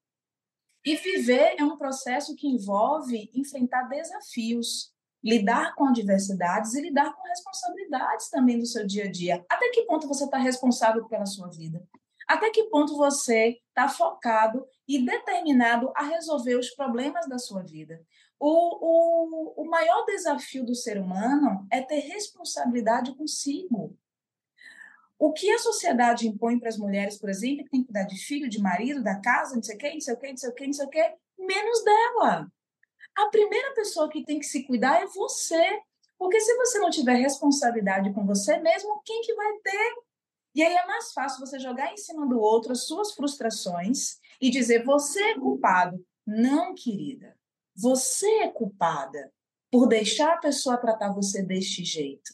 E 0.86 0.96
viver 0.96 1.56
é 1.60 1.63
um 1.65 1.78
processo 1.78 2.34
que 2.34 2.48
envolve 2.48 3.30
enfrentar 3.34 3.89
desafios, 3.89 4.94
lidar 5.22 5.76
com 5.76 5.89
adversidades 5.89 6.76
e 6.76 6.82
lidar 6.82 7.13
com 7.13 7.28
responsabilidades 7.28 8.30
também 8.30 8.58
do 8.58 8.65
seu 8.65 8.88
dia 8.88 9.04
a 9.04 9.12
dia. 9.12 9.46
Até 9.50 9.67
que 9.72 9.84
ponto 9.84 10.08
você 10.08 10.24
está 10.24 10.38
responsável 10.38 11.10
pela 11.10 11.26
sua 11.26 11.50
vida? 11.50 11.84
Até 12.26 12.50
que 12.52 12.63
ponto 12.70 12.96
você 12.96 13.58
está 13.67 13.89
focado 13.89 14.65
e 14.88 15.06
determinado 15.06 15.91
a 15.94 16.04
resolver 16.04 16.56
os 16.56 16.70
problemas 16.70 17.28
da 17.28 17.38
sua 17.38 17.62
vida? 17.62 18.02
O, 18.44 19.54
o, 19.60 19.62
o 19.62 19.70
maior 19.70 20.04
desafio 20.04 20.66
do 20.66 20.74
ser 20.74 21.00
humano 21.00 21.68
é 21.72 21.80
ter 21.80 22.00
responsabilidade 22.00 23.14
consigo. 23.14 23.96
O 25.20 25.32
que 25.32 25.52
a 25.52 25.60
sociedade 25.60 26.28
impõe 26.28 26.58
para 26.58 26.70
as 26.70 26.78
mulheres, 26.80 27.20
por 27.20 27.30
exemplo, 27.30 27.64
que 27.64 27.70
tem 27.70 27.82
que 27.82 27.86
cuidar 27.86 28.06
de 28.06 28.18
filho, 28.18 28.50
de 28.50 28.60
marido, 28.60 29.04
da 29.04 29.22
casa, 29.22 29.54
não 29.54 29.62
sei 29.62 29.76
o 29.76 29.78
quê, 29.78 29.94
não 29.94 30.02
sei 30.02 30.14
o 30.16 30.18
quê, 30.18 30.30
não 30.30 30.38
sei 30.38 30.50
o 30.50 30.54
quê, 30.56 30.66
não 30.66 30.74
sei 30.74 30.86
o 30.88 30.90
quê, 30.90 31.14
menos 31.38 31.84
dela. 31.84 32.52
A 33.16 33.28
primeira 33.28 33.76
pessoa 33.76 34.10
que 34.10 34.26
tem 34.26 34.40
que 34.40 34.48
se 34.48 34.64
cuidar 34.64 35.04
é 35.04 35.06
você. 35.06 35.80
Porque 36.18 36.40
se 36.40 36.58
você 36.58 36.80
não 36.80 36.90
tiver 36.90 37.18
responsabilidade 37.18 38.12
com 38.12 38.26
você 38.26 38.58
mesmo, 38.58 39.04
quem 39.06 39.22
que 39.22 39.36
vai 39.36 39.54
ter? 39.60 39.96
E 40.56 40.64
aí 40.64 40.74
é 40.74 40.88
mais 40.88 41.14
fácil 41.14 41.46
você 41.46 41.60
jogar 41.60 41.94
em 41.94 41.98
cima 41.98 42.28
do 42.28 42.40
outro 42.40 42.72
as 42.72 42.88
suas 42.88 43.14
frustrações 43.14 44.18
e 44.42 44.50
dizer: 44.50 44.84
você 44.84 45.22
é 45.22 45.40
culpado. 45.40 46.04
Não, 46.26 46.74
querida. 46.74 47.40
Você 47.82 48.28
é 48.41 48.48
culpada 48.48 49.34
por 49.72 49.88
deixar 49.88 50.34
a 50.34 50.38
pessoa 50.38 50.78
tratar 50.78 51.12
você 51.12 51.41
deste 51.41 51.84
jeito. 51.84 52.32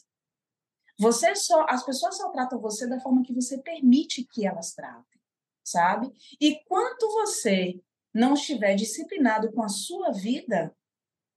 Você 0.98 1.34
só, 1.34 1.64
as 1.70 1.82
pessoas 1.86 2.18
só 2.18 2.28
tratam 2.30 2.60
você 2.60 2.86
da 2.86 3.00
forma 3.00 3.22
que 3.22 3.32
você 3.32 3.56
permite 3.56 4.24
que 4.24 4.46
elas 4.46 4.74
tratem, 4.74 5.18
sabe? 5.64 6.12
E 6.38 6.62
quanto 6.64 7.08
você 7.12 7.80
não 8.12 8.34
estiver 8.34 8.74
disciplinado 8.74 9.50
com 9.52 9.62
a 9.62 9.70
sua 9.70 10.12
vida, 10.12 10.76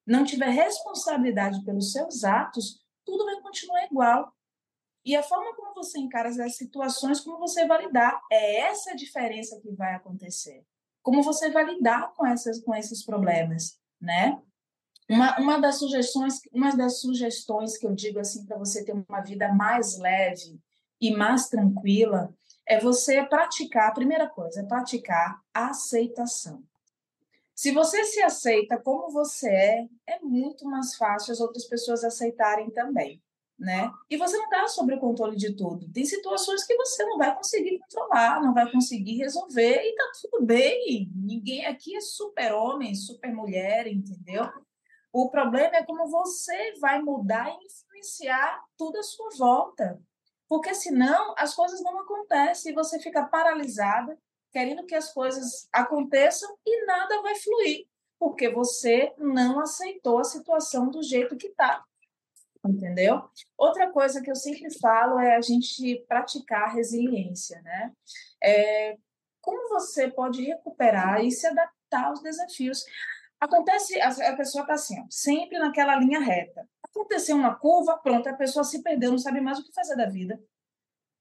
não 0.05 0.25
tiver 0.25 0.49
responsabilidade 0.49 1.63
pelos 1.63 1.93
seus 1.93 2.25
atos, 2.25 2.83
tudo 3.05 3.23
vai 3.23 3.39
continuar 3.39 3.85
igual. 3.85 4.35
E 5.05 5.15
a 5.15 5.23
forma 5.23 5.55
como 5.55 5.73
você 5.73 5.99
encara 5.99 6.27
as 6.27 6.57
situações, 6.57 7.21
como 7.21 7.39
você 7.39 7.65
vai 7.65 7.85
lidar, 7.85 8.21
é 8.29 8.59
essa 8.61 8.91
a 8.91 8.95
diferença 8.95 9.57
que 9.61 9.71
vai 9.71 9.95
acontecer. 9.95 10.65
Como 11.01 11.23
você 11.23 11.49
vai 11.49 11.63
lidar 11.63 12.13
com, 12.13 12.25
essas, 12.25 12.59
com 12.61 12.75
esses 12.75 13.05
problemas, 13.05 13.80
né? 14.01 14.41
Uma, 15.09 15.37
uma, 15.39 15.59
das 15.59 15.77
sugestões, 15.77 16.39
uma 16.53 16.75
das 16.75 17.01
sugestões 17.01 17.77
que 17.77 17.85
eu 17.85 17.93
digo 17.93 18.19
assim 18.19 18.45
para 18.45 18.57
você 18.57 18.83
ter 18.83 18.93
uma 18.93 19.21
vida 19.21 19.53
mais 19.53 19.97
leve 19.97 20.59
e 20.99 21.11
mais 21.11 21.49
tranquila 21.49 22.33
é 22.65 22.79
você 22.79 23.23
praticar, 23.23 23.89
a 23.89 23.93
primeira 23.93 24.29
coisa, 24.29 24.61
é 24.61 24.65
praticar 24.65 25.41
a 25.53 25.67
aceitação. 25.69 26.63
Se 27.53 27.71
você 27.71 28.05
se 28.05 28.21
aceita 28.21 28.79
como 28.79 29.11
você 29.11 29.49
é, 29.49 29.87
é 30.07 30.19
muito 30.19 30.65
mais 30.65 30.95
fácil 30.95 31.33
as 31.33 31.41
outras 31.41 31.65
pessoas 31.65 32.03
aceitarem 32.03 32.69
também, 32.71 33.21
né? 33.61 33.91
E 34.09 34.17
você 34.17 34.35
não 34.37 34.45
está 34.45 34.67
sob 34.67 34.91
o 34.95 34.99
controle 34.99 35.37
de 35.37 35.55
tudo. 35.55 35.87
Tem 35.93 36.03
situações 36.03 36.63
que 36.65 36.75
você 36.75 37.05
não 37.05 37.17
vai 37.19 37.35
conseguir 37.35 37.77
controlar, 37.77 38.41
não 38.41 38.55
vai 38.55 38.69
conseguir 38.71 39.17
resolver 39.17 39.83
e 39.83 39.95
tá 39.95 40.11
tudo 40.19 40.43
bem. 40.43 41.11
Ninguém 41.15 41.67
aqui 41.67 41.95
é 41.95 42.01
super 42.01 42.53
homem, 42.53 42.95
super 42.95 43.31
mulher, 43.31 43.85
entendeu? 43.85 44.49
O 45.13 45.29
problema 45.29 45.75
é 45.75 45.83
como 45.83 46.07
você 46.07 46.73
vai 46.79 46.99
mudar 47.03 47.49
e 47.49 47.65
influenciar 47.65 48.63
tudo 48.75 48.97
à 48.97 49.03
sua 49.03 49.29
volta. 49.37 50.01
Porque 50.49 50.73
senão 50.73 51.35
as 51.37 51.53
coisas 51.53 51.83
não 51.83 51.99
acontecem 51.99 52.71
e 52.71 52.75
você 52.75 52.99
fica 52.99 53.25
paralisada, 53.25 54.17
querendo 54.51 54.85
que 54.87 54.95
as 54.95 55.13
coisas 55.13 55.69
aconteçam 55.71 56.57
e 56.65 56.85
nada 56.85 57.21
vai 57.21 57.35
fluir, 57.35 57.85
porque 58.19 58.49
você 58.49 59.13
não 59.19 59.59
aceitou 59.59 60.17
a 60.17 60.23
situação 60.23 60.89
do 60.89 61.03
jeito 61.03 61.37
que 61.37 61.47
está. 61.47 61.85
Entendeu? 62.63 63.23
Outra 63.57 63.91
coisa 63.91 64.21
que 64.21 64.29
eu 64.29 64.35
sempre 64.35 64.69
falo 64.79 65.19
é 65.19 65.35
a 65.35 65.41
gente 65.41 66.05
praticar 66.07 66.73
resiliência, 66.75 67.59
né? 67.61 67.91
É, 68.43 68.97
como 69.41 69.69
você 69.69 70.09
pode 70.09 70.43
recuperar 70.43 71.23
e 71.25 71.31
se 71.31 71.47
adaptar 71.47 72.05
aos 72.05 72.21
desafios? 72.21 72.85
Acontece, 73.39 73.99
a 73.99 74.35
pessoa 74.35 74.61
está 74.61 74.75
assim, 74.75 74.99
ó, 75.01 75.05
sempre 75.09 75.57
naquela 75.57 75.95
linha 75.95 76.19
reta. 76.19 76.69
Aconteceu 76.83 77.35
uma 77.35 77.55
curva, 77.55 77.97
pronto, 77.97 78.29
a 78.29 78.33
pessoa 78.33 78.63
se 78.63 78.83
perdeu, 78.83 79.09
não 79.09 79.17
sabe 79.17 79.41
mais 79.41 79.57
o 79.57 79.63
que 79.63 79.73
fazer 79.73 79.95
da 79.95 80.05
vida. 80.05 80.39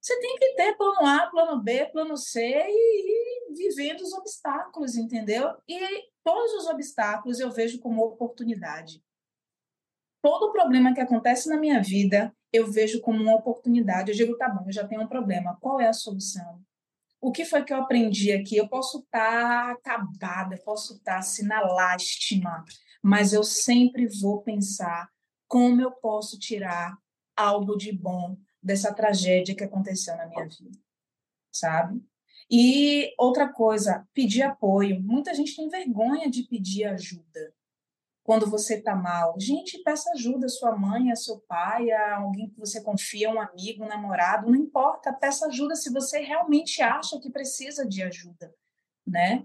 Você 0.00 0.18
tem 0.20 0.36
que 0.36 0.54
ter 0.54 0.76
plano 0.76 1.06
A, 1.06 1.26
plano 1.28 1.62
B, 1.62 1.86
plano 1.86 2.16
C 2.16 2.40
e, 2.42 3.50
e 3.50 3.54
vivendo 3.54 4.00
os 4.00 4.12
obstáculos, 4.12 4.96
entendeu? 4.96 5.56
E 5.66 5.78
todos 6.22 6.52
os 6.54 6.66
obstáculos 6.66 7.40
eu 7.40 7.50
vejo 7.50 7.80
como 7.80 8.02
oportunidade. 8.02 9.02
Todo 10.22 10.52
problema 10.52 10.92
que 10.92 11.00
acontece 11.00 11.48
na 11.48 11.58
minha 11.58 11.82
vida, 11.82 12.34
eu 12.52 12.70
vejo 12.70 13.00
como 13.00 13.22
uma 13.22 13.34
oportunidade. 13.34 14.10
Eu 14.10 14.16
digo, 14.16 14.36
tá 14.36 14.48
bom, 14.48 14.64
eu 14.66 14.72
já 14.72 14.86
tenho 14.86 15.02
um 15.02 15.06
problema. 15.06 15.56
Qual 15.60 15.80
é 15.80 15.88
a 15.88 15.92
solução? 15.92 16.60
O 17.20 17.32
que 17.32 17.44
foi 17.44 17.64
que 17.64 17.72
eu 17.72 17.78
aprendi 17.78 18.32
aqui? 18.32 18.56
Eu 18.56 18.68
posso 18.68 19.00
estar 19.00 19.66
tá 19.66 19.72
acabada, 19.72 20.54
eu 20.54 20.62
posso 20.62 20.94
estar 20.94 21.12
tá, 21.12 21.18
assim, 21.18 21.46
na 21.46 21.60
lástima, 21.60 22.64
mas 23.02 23.32
eu 23.32 23.42
sempre 23.42 24.06
vou 24.20 24.42
pensar 24.42 25.08
como 25.46 25.80
eu 25.80 25.90
posso 25.90 26.38
tirar 26.38 26.96
algo 27.36 27.76
de 27.76 27.92
bom 27.92 28.36
dessa 28.62 28.92
tragédia 28.94 29.54
que 29.54 29.64
aconteceu 29.64 30.16
na 30.16 30.26
minha 30.26 30.46
vida, 30.46 30.78
sabe? 31.50 32.02
E 32.50 33.14
outra 33.18 33.48
coisa, 33.52 34.06
pedir 34.12 34.42
apoio. 34.42 35.00
Muita 35.00 35.32
gente 35.34 35.54
tem 35.54 35.68
vergonha 35.68 36.28
de 36.28 36.42
pedir 36.42 36.84
ajuda 36.84 37.54
quando 38.30 38.48
você 38.48 38.76
está 38.76 38.94
mal. 38.94 39.34
Gente, 39.40 39.82
peça 39.82 40.08
ajuda 40.12 40.46
a 40.46 40.48
sua 40.48 40.76
mãe, 40.76 41.10
a 41.10 41.16
seu 41.16 41.40
pai, 41.48 41.90
a 41.90 42.18
alguém 42.18 42.48
que 42.48 42.60
você 42.60 42.80
confia, 42.80 43.28
um 43.28 43.40
amigo, 43.40 43.82
um 43.82 43.88
namorado, 43.88 44.48
não 44.48 44.54
importa, 44.54 45.12
peça 45.12 45.48
ajuda 45.48 45.74
se 45.74 45.92
você 45.92 46.20
realmente 46.20 46.80
acha 46.80 47.18
que 47.18 47.28
precisa 47.28 47.84
de 47.84 48.04
ajuda, 48.04 48.54
né? 49.04 49.44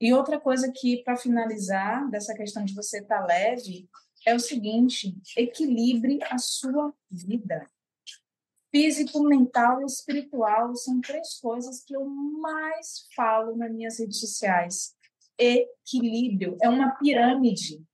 E 0.00 0.14
outra 0.14 0.40
coisa 0.40 0.72
que, 0.74 1.02
para 1.04 1.14
finalizar, 1.14 2.10
dessa 2.10 2.32
questão 2.32 2.64
de 2.64 2.74
você 2.74 3.00
estar 3.00 3.18
tá 3.18 3.26
leve, 3.26 3.86
é 4.26 4.34
o 4.34 4.40
seguinte: 4.40 5.14
equilibre 5.36 6.18
a 6.30 6.38
sua 6.38 6.90
vida 7.10 7.66
físico, 8.70 9.22
mental 9.24 9.82
e 9.82 9.84
espiritual 9.84 10.74
são 10.74 11.02
três 11.02 11.38
coisas 11.38 11.84
que 11.84 11.94
eu 11.94 12.06
mais 12.06 13.06
falo 13.14 13.54
nas 13.58 13.70
minhas 13.70 13.98
redes 13.98 14.18
sociais. 14.20 14.94
Equilíbrio 15.38 16.56
é 16.62 16.68
uma 16.70 16.92
pirâmide 16.92 17.84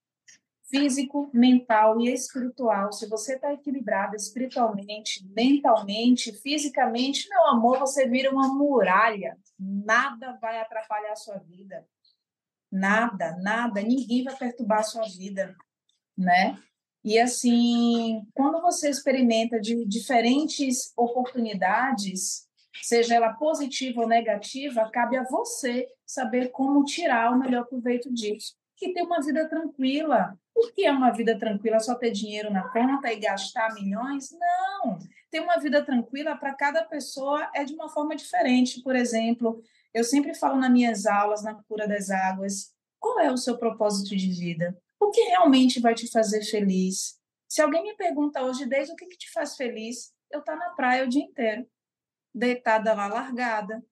físico, 0.70 1.30
mental 1.32 2.00
e 2.00 2.12
espiritual. 2.12 2.92
Se 2.92 3.08
você 3.08 3.34
está 3.34 3.52
equilibrado 3.52 4.14
espiritualmente, 4.14 5.26
mentalmente, 5.34 6.32
fisicamente, 6.32 7.28
meu 7.28 7.46
amor, 7.46 7.78
você 7.78 8.08
vira 8.08 8.30
uma 8.30 8.48
muralha. 8.48 9.36
Nada 9.58 10.38
vai 10.40 10.60
atrapalhar 10.60 11.12
a 11.12 11.16
sua 11.16 11.38
vida. 11.38 11.86
Nada, 12.70 13.36
nada, 13.40 13.80
ninguém 13.80 14.24
vai 14.24 14.36
perturbar 14.36 14.80
a 14.80 14.84
sua 14.84 15.04
vida, 15.04 15.56
né? 16.16 16.58
E 17.02 17.18
assim, 17.18 18.26
quando 18.34 18.60
você 18.60 18.90
experimenta 18.90 19.58
de 19.58 19.86
diferentes 19.86 20.92
oportunidades, 20.96 22.46
seja 22.82 23.14
ela 23.14 23.32
positiva 23.32 24.02
ou 24.02 24.08
negativa, 24.08 24.90
cabe 24.90 25.16
a 25.16 25.24
você 25.24 25.88
saber 26.04 26.50
como 26.50 26.84
tirar 26.84 27.32
o 27.32 27.38
melhor 27.38 27.64
proveito 27.66 28.12
disso. 28.12 28.54
E 28.80 28.92
ter 28.92 29.02
uma 29.02 29.20
vida 29.20 29.48
tranquila. 29.48 30.38
Por 30.58 30.72
que 30.72 30.84
é 30.84 30.90
uma 30.90 31.12
vida 31.12 31.38
tranquila 31.38 31.78
só 31.78 31.94
ter 31.94 32.10
dinheiro 32.10 32.50
na 32.50 32.68
conta 32.68 33.12
e 33.12 33.20
gastar 33.20 33.72
milhões? 33.74 34.30
Não. 34.32 34.98
Ter 35.30 35.38
uma 35.38 35.56
vida 35.58 35.84
tranquila 35.84 36.34
para 36.34 36.52
cada 36.52 36.82
pessoa 36.82 37.48
é 37.54 37.62
de 37.62 37.74
uma 37.74 37.88
forma 37.88 38.16
diferente. 38.16 38.82
Por 38.82 38.96
exemplo, 38.96 39.62
eu 39.94 40.02
sempre 40.02 40.34
falo 40.34 40.58
nas 40.58 40.72
minhas 40.72 41.06
aulas 41.06 41.44
na 41.44 41.54
cura 41.54 41.86
das 41.86 42.10
águas, 42.10 42.72
qual 42.98 43.20
é 43.20 43.30
o 43.30 43.36
seu 43.36 43.56
propósito 43.56 44.16
de 44.16 44.28
vida? 44.32 44.76
o 45.00 45.10
que 45.10 45.22
realmente 45.22 45.80
vai 45.80 45.94
te 45.94 46.10
fazer 46.10 46.42
feliz. 46.44 47.18
Se 47.48 47.62
alguém 47.62 47.82
me 47.82 47.96
pergunta 47.96 48.42
hoje, 48.42 48.66
desde 48.66 48.92
o 48.92 48.96
que, 48.96 49.06
que 49.06 49.16
te 49.16 49.30
faz 49.30 49.56
feliz, 49.56 50.12
eu 50.30 50.40
estar 50.40 50.56
tá 50.56 50.58
na 50.58 50.70
praia 50.70 51.04
o 51.04 51.08
dia 51.08 51.22
inteiro, 51.22 51.66
deitada 52.34 52.92
lá, 52.92 53.06
largada. 53.06 53.82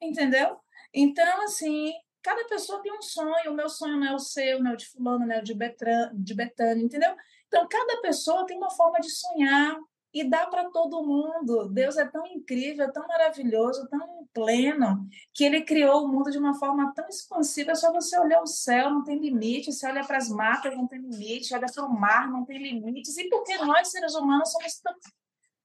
Entendeu? 0.00 0.58
Então, 0.92 1.42
assim, 1.42 1.92
cada 2.26 2.44
pessoa 2.48 2.82
tem 2.82 2.92
um 2.92 3.00
sonho. 3.00 3.52
O 3.52 3.54
meu 3.54 3.68
sonho 3.68 3.96
não 3.96 4.08
é 4.08 4.14
o 4.14 4.18
seu, 4.18 4.60
não 4.60 4.72
é 4.72 4.74
o 4.74 4.76
de 4.76 4.88
fulano, 4.88 5.24
não 5.24 5.34
é 5.34 5.38
o 5.38 5.44
de, 5.44 5.54
de 6.14 6.34
Betânia, 6.34 6.82
entendeu? 6.82 7.14
Então, 7.46 7.68
cada 7.68 8.00
pessoa 8.00 8.44
tem 8.44 8.56
uma 8.56 8.70
forma 8.70 8.98
de 8.98 9.08
sonhar, 9.08 9.78
e 10.12 10.24
dá 10.24 10.46
para 10.46 10.70
todo 10.70 11.04
mundo. 11.04 11.68
Deus 11.68 11.98
é 11.98 12.06
tão 12.06 12.26
incrível, 12.26 12.90
tão 12.90 13.06
maravilhoso, 13.06 13.86
tão 13.88 14.26
pleno, 14.32 15.06
que 15.34 15.44
ele 15.44 15.60
criou 15.60 16.04
o 16.04 16.08
mundo 16.08 16.30
de 16.30 16.38
uma 16.38 16.54
forma 16.54 16.90
tão 16.94 17.06
expansiva. 17.06 17.72
É 17.72 17.74
só 17.74 17.92
você 17.92 18.18
olhar 18.18 18.40
o 18.40 18.46
céu, 18.46 18.88
não 18.88 19.04
tem 19.04 19.18
limite. 19.18 19.70
Você 19.70 19.86
olha 19.86 20.06
para 20.06 20.16
as 20.16 20.30
matas, 20.30 20.74
não 20.74 20.86
tem 20.86 21.00
limite. 21.00 21.54
Olha 21.54 21.66
para 21.66 21.84
o 21.84 21.92
mar, 21.92 22.30
não 22.30 22.46
tem 22.46 22.56
limites. 22.56 23.14
E 23.18 23.28
por 23.28 23.44
que 23.44 23.58
nós, 23.58 23.90
seres 23.90 24.14
humanos, 24.14 24.50
somos 24.50 24.80
tão, 24.80 24.94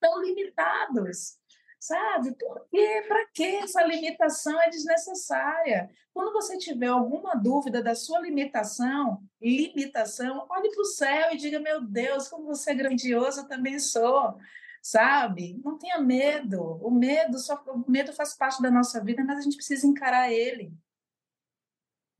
tão 0.01 0.21
limitados? 0.21 1.37
Sabe? 1.81 2.35
Porque 2.35 3.05
para 3.07 3.25
que 3.33 3.43
essa 3.43 3.83
limitação 3.83 4.61
é 4.61 4.69
desnecessária? 4.69 5.89
Quando 6.13 6.31
você 6.31 6.57
tiver 6.57 6.87
alguma 6.87 7.35
dúvida 7.35 7.81
da 7.81 7.95
sua 7.95 8.19
limitação, 8.19 9.23
limitação, 9.41 10.45
olhe 10.49 10.69
para 10.69 10.81
o 10.81 10.85
céu 10.85 11.33
e 11.33 11.37
diga: 11.37 11.59
"Meu 11.59 11.81
Deus, 11.81 12.27
como 12.27 12.45
você 12.45 12.71
é 12.71 12.75
grandioso, 12.75 13.41
eu 13.41 13.47
também 13.47 13.79
sou". 13.79 14.37
Sabe? 14.83 15.59
Não 15.63 15.77
tenha 15.77 15.99
medo. 15.99 16.61
O 16.81 16.91
medo 16.91 17.37
só 17.39 17.55
o 17.67 17.89
medo 17.89 18.13
faz 18.13 18.35
parte 18.35 18.61
da 18.61 18.71
nossa 18.71 19.03
vida, 19.03 19.23
mas 19.23 19.39
a 19.39 19.41
gente 19.41 19.55
precisa 19.57 19.87
encarar 19.87 20.31
ele. 20.31 20.73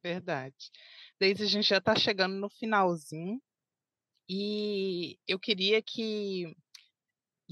Verdade. 0.04 0.72
Desde 1.20 1.44
a 1.44 1.48
gente 1.48 1.70
já 1.70 1.78
está 1.78 1.96
chegando 1.96 2.36
no 2.36 2.50
finalzinho. 2.50 3.42
E 4.30 5.20
eu 5.28 5.40
queria 5.40 5.82
que. 5.82 6.56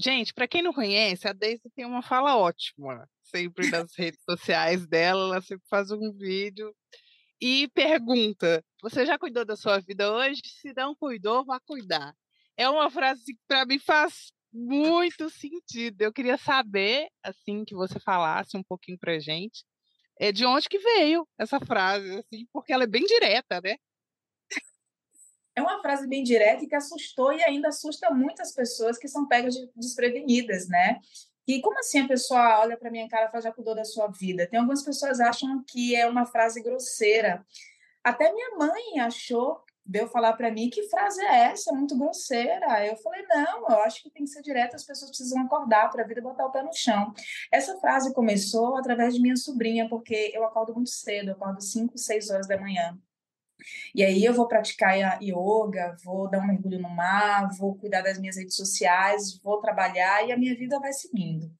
Gente, 0.02 0.32
para 0.32 0.48
quem 0.48 0.62
não 0.62 0.72
conhece, 0.72 1.28
a 1.28 1.32
Daisy 1.34 1.68
tem 1.76 1.84
uma 1.84 2.00
fala 2.00 2.34
ótima. 2.34 3.06
Sempre 3.22 3.66
nas 3.84 3.94
redes 3.94 4.22
sociais 4.24 4.86
dela, 4.86 5.34
ela 5.34 5.42
sempre 5.42 5.66
faz 5.68 5.90
um 5.90 6.10
vídeo 6.12 6.74
e 7.38 7.68
pergunta: 7.74 8.64
Você 8.82 9.04
já 9.04 9.18
cuidou 9.18 9.44
da 9.44 9.56
sua 9.56 9.78
vida 9.78 10.10
hoje? 10.10 10.40
Se 10.42 10.72
não 10.74 10.94
cuidou, 10.94 11.44
vá 11.44 11.60
cuidar. 11.60 12.14
É 12.56 12.66
uma 12.66 12.90
frase 12.90 13.22
que 13.26 13.40
para 13.46 13.66
mim 13.66 13.78
faz 13.78 14.32
muito 14.50 15.28
sentido. 15.28 16.00
Eu 16.00 16.12
queria 16.12 16.38
saber, 16.38 17.08
assim, 17.22 17.62
que 17.62 17.74
você 17.74 18.00
falasse 18.00 18.56
um 18.56 18.62
pouquinho 18.62 18.98
pra 18.98 19.18
gente, 19.18 19.64
é, 20.18 20.32
de 20.32 20.46
onde 20.46 20.66
que 20.66 20.78
veio 20.78 21.28
essa 21.38 21.60
frase, 21.60 22.10
assim, 22.16 22.46
porque 22.54 22.72
ela 22.72 22.84
é 22.84 22.86
bem 22.86 23.04
direta, 23.04 23.60
né? 23.62 23.76
É 25.54 25.62
uma 25.62 25.80
frase 25.80 26.06
bem 26.06 26.22
direta 26.22 26.64
e 26.64 26.68
que 26.68 26.74
assustou 26.74 27.32
e 27.32 27.42
ainda 27.42 27.68
assusta 27.68 28.10
muitas 28.10 28.54
pessoas 28.54 28.98
que 28.98 29.08
são 29.08 29.26
pegas 29.26 29.54
de, 29.54 29.68
desprevenidas, 29.74 30.68
né? 30.68 31.00
E 31.46 31.60
como 31.60 31.78
assim 31.80 32.00
a 32.00 32.08
pessoa 32.08 32.60
olha 32.60 32.76
para 32.76 32.90
minha 32.90 33.08
cara 33.08 33.26
e 33.26 33.30
fala, 33.30 33.42
já 33.42 33.52
cuidou 33.52 33.74
da 33.74 33.84
sua 33.84 34.06
vida? 34.06 34.46
Tem 34.46 34.60
algumas 34.60 34.84
pessoas 34.84 35.18
acham 35.18 35.64
que 35.66 35.96
é 35.96 36.06
uma 36.06 36.24
frase 36.24 36.62
grosseira. 36.62 37.44
Até 38.04 38.32
minha 38.32 38.56
mãe 38.56 39.00
achou, 39.00 39.60
veio 39.84 40.06
falar 40.06 40.34
para 40.34 40.50
mim, 40.50 40.70
que 40.70 40.88
frase 40.88 41.20
é 41.20 41.50
essa? 41.50 41.70
É 41.70 41.74
muito 41.74 41.98
grosseira. 41.98 42.86
Eu 42.86 42.96
falei, 42.98 43.26
não, 43.26 43.68
eu 43.68 43.80
acho 43.80 44.02
que 44.02 44.10
tem 44.10 44.22
que 44.22 44.30
ser 44.30 44.42
direto, 44.42 44.76
as 44.76 44.84
pessoas 44.84 45.10
precisam 45.10 45.42
acordar 45.42 45.90
para 45.90 46.04
a 46.04 46.06
vida 46.06 46.20
botar 46.20 46.46
o 46.46 46.52
pé 46.52 46.62
no 46.62 46.72
chão. 46.72 47.12
Essa 47.52 47.76
frase 47.80 48.14
começou 48.14 48.76
através 48.76 49.14
de 49.14 49.20
minha 49.20 49.36
sobrinha, 49.36 49.88
porque 49.88 50.30
eu 50.32 50.44
acordo 50.44 50.72
muito 50.72 50.90
cedo, 50.90 51.30
eu 51.30 51.34
acordo 51.34 51.60
5, 51.60 51.98
6 51.98 52.30
horas 52.30 52.46
da 52.46 52.58
manhã. 52.60 52.96
E 53.94 54.04
aí 54.04 54.24
eu 54.24 54.34
vou 54.34 54.48
praticar 54.48 54.96
yoga, 55.22 55.96
vou 56.04 56.28
dar 56.28 56.40
um 56.40 56.46
mergulho 56.46 56.80
no 56.80 56.90
mar, 56.90 57.48
vou 57.56 57.76
cuidar 57.76 58.02
das 58.02 58.18
minhas 58.18 58.36
redes 58.36 58.56
sociais, 58.56 59.38
vou 59.42 59.60
trabalhar 59.60 60.26
e 60.26 60.32
a 60.32 60.36
minha 60.36 60.54
vida 60.56 60.78
vai 60.78 60.92
seguindo. 60.92 61.50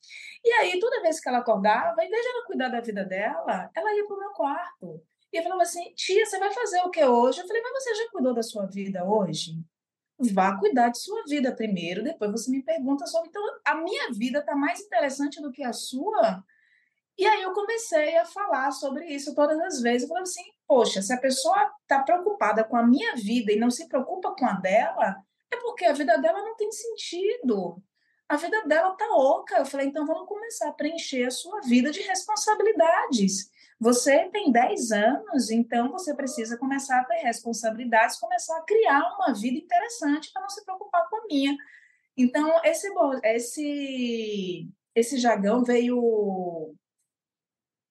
E 0.45 0.51
aí, 0.53 0.81
toda 0.81 1.03
vez 1.03 1.21
que 1.21 1.29
ela 1.29 1.39
acordava, 1.39 2.03
em 2.03 2.09
vez 2.09 2.23
de 2.23 2.29
ela 2.29 2.47
cuidar 2.47 2.69
da 2.69 2.81
vida 2.81 3.05
dela, 3.05 3.71
ela 3.75 3.95
ia 3.95 4.07
para 4.07 4.17
o 4.17 4.21
meu 4.21 4.31
quarto. 4.31 5.03
E 5.33 5.39
eu 5.39 5.43
falava 5.43 5.63
assim, 5.63 5.93
tia, 5.95 6.25
você 6.25 6.39
vai 6.39 6.53
fazer 6.53 6.81
o 6.81 6.91
que 6.91 7.05
hoje? 7.05 7.41
Eu 7.41 7.47
falei, 7.47 7.63
mas 7.63 7.85
você 7.85 7.95
já 7.95 8.11
cuidou 8.11 8.35
da 8.35 8.43
sua 8.43 8.67
vida 8.67 9.05
hoje? 9.05 9.53
Vá 10.33 10.59
cuidar 10.59 10.89
de 10.91 10.99
sua 10.99 11.23
vida 11.25 11.55
primeiro, 11.55 12.03
depois 12.03 12.31
você 12.31 12.51
me 12.51 12.63
pergunta 12.63 13.07
sobre. 13.07 13.29
Então, 13.29 13.43
a 13.65 13.75
minha 13.77 14.11
vida 14.13 14.41
está 14.41 14.55
mais 14.57 14.81
interessante 14.81 15.41
do 15.41 15.53
que 15.53 15.63
a 15.63 15.73
sua. 15.73 16.45
E 17.17 17.27
aí 17.27 17.43
eu 17.43 17.53
comecei 17.53 18.17
a 18.17 18.25
falar 18.25 18.71
sobre 18.73 19.07
isso 19.07 19.35
todas 19.35 19.59
as 19.61 19.81
vezes. 19.81 20.03
Eu 20.03 20.09
falei 20.09 20.23
assim, 20.23 20.45
poxa, 20.71 21.03
se 21.03 21.13
a 21.13 21.19
pessoa 21.19 21.69
está 21.83 22.01
preocupada 22.01 22.63
com 22.63 22.77
a 22.77 22.87
minha 22.87 23.17
vida 23.17 23.51
e 23.51 23.59
não 23.59 23.73
se 23.73 23.89
preocupa 23.89 24.37
com 24.37 24.47
a 24.47 24.53
dela, 24.53 25.17
é 25.53 25.57
porque 25.57 25.85
a 25.85 25.93
vida 25.93 26.17
dela 26.19 26.45
não 26.45 26.55
tem 26.55 26.71
sentido. 26.71 27.83
A 28.29 28.37
vida 28.37 28.65
dela 28.69 28.95
tá 28.95 29.05
oca. 29.17 29.57
Eu 29.59 29.67
falei, 29.67 29.89
então 29.89 30.07
vamos 30.07 30.29
começar 30.29 30.69
a 30.69 30.73
preencher 30.73 31.25
a 31.25 31.31
sua 31.33 31.61
vida 31.63 31.91
de 31.91 32.01
responsabilidades. 32.03 33.51
Você 33.81 34.29
tem 34.29 34.53
10 34.53 34.93
anos, 34.93 35.51
então 35.51 35.91
você 35.91 36.15
precisa 36.15 36.57
começar 36.57 37.01
a 37.01 37.05
ter 37.05 37.17
responsabilidades, 37.17 38.21
começar 38.21 38.57
a 38.57 38.63
criar 38.63 39.17
uma 39.17 39.35
vida 39.35 39.59
interessante 39.59 40.31
para 40.33 40.43
não 40.43 40.49
se 40.49 40.65
preocupar 40.65 41.05
com 41.11 41.17
a 41.17 41.27
minha. 41.27 41.57
Então, 42.17 42.63
esse, 42.63 42.89
esse, 43.25 44.69
esse 44.95 45.19
jagão 45.19 45.65
veio 45.65 46.77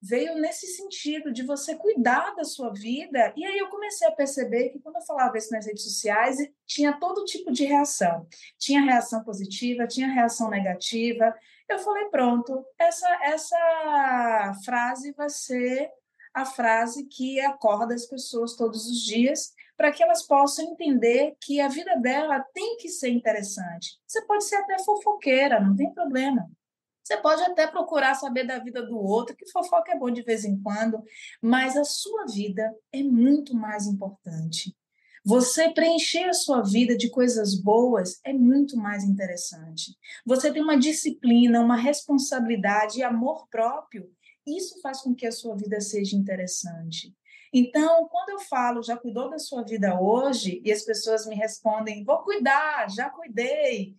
veio 0.01 0.35
nesse 0.35 0.67
sentido 0.67 1.31
de 1.31 1.43
você 1.43 1.75
cuidar 1.75 2.35
da 2.35 2.43
sua 2.43 2.71
vida. 2.71 3.33
E 3.35 3.45
aí 3.45 3.57
eu 3.57 3.69
comecei 3.69 4.07
a 4.07 4.11
perceber 4.11 4.69
que 4.69 4.79
quando 4.79 4.95
eu 4.95 5.01
falava 5.01 5.37
isso 5.37 5.51
nas 5.51 5.65
redes 5.65 5.83
sociais, 5.83 6.37
tinha 6.65 6.97
todo 6.99 7.25
tipo 7.25 7.51
de 7.51 7.65
reação. 7.65 8.27
Tinha 8.57 8.81
reação 8.81 9.23
positiva, 9.23 9.87
tinha 9.87 10.07
reação 10.07 10.49
negativa. 10.49 11.33
Eu 11.67 11.79
falei, 11.79 12.05
pronto, 12.05 12.65
essa 12.77 13.07
essa 13.23 14.53
frase 14.65 15.11
vai 15.13 15.29
ser 15.29 15.89
a 16.33 16.45
frase 16.45 17.05
que 17.05 17.39
acorda 17.41 17.93
as 17.93 18.05
pessoas 18.05 18.55
todos 18.55 18.85
os 18.85 19.03
dias 19.03 19.53
para 19.75 19.91
que 19.91 20.03
elas 20.03 20.25
possam 20.25 20.65
entender 20.65 21.35
que 21.41 21.61
a 21.61 21.69
vida 21.69 21.95
dela 21.95 22.43
tem 22.53 22.75
que 22.77 22.89
ser 22.89 23.09
interessante. 23.09 23.97
Você 24.05 24.21
pode 24.25 24.43
ser 24.43 24.57
até 24.57 24.77
fofoqueira, 24.83 25.59
não 25.59 25.75
tem 25.75 25.93
problema. 25.93 26.49
Você 27.09 27.17
pode 27.17 27.41
até 27.41 27.65
procurar 27.65 28.13
saber 28.13 28.45
da 28.45 28.59
vida 28.59 28.85
do 28.85 28.95
outro, 28.95 29.35
que 29.35 29.49
fofoca 29.49 29.91
é 29.91 29.97
bom 29.97 30.11
de 30.11 30.21
vez 30.21 30.45
em 30.45 30.61
quando, 30.61 31.03
mas 31.41 31.75
a 31.75 31.83
sua 31.83 32.27
vida 32.27 32.71
é 32.93 33.01
muito 33.01 33.55
mais 33.55 33.87
importante. 33.87 34.77
Você 35.25 35.71
preencher 35.71 36.25
a 36.25 36.33
sua 36.33 36.61
vida 36.61 36.95
de 36.95 37.09
coisas 37.09 37.59
boas 37.59 38.19
é 38.23 38.31
muito 38.31 38.77
mais 38.77 39.03
interessante. 39.03 39.97
Você 40.23 40.53
tem 40.53 40.61
uma 40.61 40.77
disciplina, 40.77 41.61
uma 41.61 41.75
responsabilidade 41.75 42.99
e 42.99 43.03
amor 43.03 43.47
próprio. 43.49 44.07
Isso 44.45 44.79
faz 44.79 45.01
com 45.01 45.15
que 45.15 45.25
a 45.25 45.31
sua 45.31 45.55
vida 45.55 45.81
seja 45.81 46.15
interessante. 46.15 47.11
Então, 47.51 48.07
quando 48.07 48.29
eu 48.29 48.39
falo, 48.41 48.83
já 48.83 48.95
cuidou 48.95 49.31
da 49.31 49.39
sua 49.39 49.63
vida 49.63 49.99
hoje, 49.99 50.61
e 50.63 50.71
as 50.71 50.83
pessoas 50.83 51.25
me 51.25 51.33
respondem, 51.33 52.03
vou 52.03 52.19
cuidar, 52.19 52.87
já 52.91 53.09
cuidei. 53.09 53.95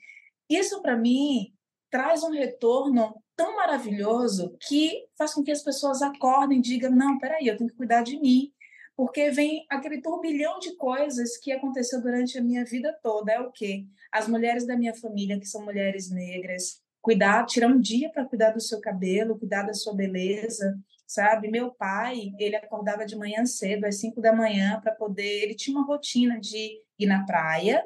Isso, 0.49 0.81
para 0.81 0.96
mim, 0.96 1.53
traz 1.90 2.22
um 2.22 2.31
retorno 2.31 3.14
tão 3.37 3.57
maravilhoso 3.57 4.57
que 4.68 5.07
faz 5.16 5.35
com 5.35 5.42
que 5.42 5.50
as 5.50 5.62
pessoas 5.62 6.03
acordem 6.03 6.59
e 6.59 6.62
digam: 6.62 6.90
não, 6.90 7.18
peraí, 7.18 7.46
eu 7.46 7.57
tenho 7.57 7.70
que 7.70 7.76
cuidar 7.76 8.03
de 8.03 8.18
mim. 8.18 8.53
Porque 8.96 9.31
vem 9.31 9.64
aquele 9.70 10.03
turbilhão 10.03 10.59
de 10.59 10.76
coisas 10.76 11.38
que 11.38 11.50
aconteceu 11.50 12.03
durante 12.03 12.37
a 12.37 12.42
minha 12.42 12.64
vida 12.66 12.94
toda. 13.03 13.33
É 13.33 13.40
o 13.40 13.50
quê? 13.50 13.87
As 14.12 14.29
mulheres 14.29 14.66
da 14.66 14.76
minha 14.76 14.94
família, 14.94 15.40
que 15.40 15.46
são 15.46 15.64
mulheres 15.64 16.11
negras, 16.11 16.83
cuidar, 17.00 17.46
tirar 17.46 17.68
um 17.68 17.81
dia 17.81 18.11
para 18.11 18.26
cuidar 18.26 18.50
do 18.50 18.61
seu 18.61 18.79
cabelo, 18.79 19.38
cuidar 19.38 19.62
da 19.62 19.72
sua 19.72 19.94
beleza, 19.94 20.79
sabe? 21.07 21.50
Meu 21.50 21.70
pai, 21.70 22.33
ele 22.38 22.57
acordava 22.57 23.07
de 23.07 23.16
manhã 23.16 23.46
cedo, 23.46 23.87
às 23.87 23.98
cinco 23.98 24.20
da 24.20 24.35
manhã, 24.35 24.79
para 24.81 24.94
poder. 24.94 25.44
Ele 25.44 25.55
tinha 25.55 25.76
uma 25.76 25.87
rotina 25.87 26.38
de 26.38 26.79
ir 26.98 27.07
na 27.07 27.24
praia, 27.24 27.85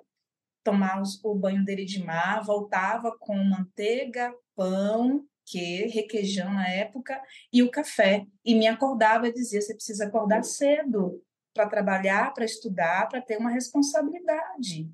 tomar 0.65 1.03
o 1.23 1.35
banho 1.35 1.65
dele 1.65 1.85
de 1.85 2.03
mar, 2.03 2.43
voltava 2.43 3.17
com 3.19 3.37
manteiga, 3.37 4.35
pão, 4.57 5.25
que 5.45 5.87
requeijão 5.89 6.53
na 6.53 6.69
época 6.69 7.21
e 7.53 7.63
o 7.63 7.71
café 7.71 8.27
e 8.45 8.55
me 8.55 8.67
acordava 8.67 9.29
e 9.29 9.33
dizia 9.33 9.61
você 9.61 9.75
precisa 9.75 10.07
acordar 10.07 10.43
cedo 10.43 11.23
para 11.53 11.69
trabalhar, 11.69 12.33
para 12.33 12.45
estudar, 12.45 13.09
para 13.09 13.21
ter 13.21 13.37
uma 13.37 13.51
responsabilidade. 13.51 14.91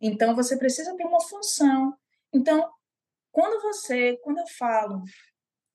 Então 0.00 0.36
você 0.36 0.56
precisa 0.56 0.94
ter 0.96 1.04
uma 1.04 1.20
função. 1.20 1.96
Então, 2.32 2.70
quando 3.32 3.60
você, 3.62 4.18
quando 4.22 4.38
eu 4.38 4.46
falo 4.46 5.02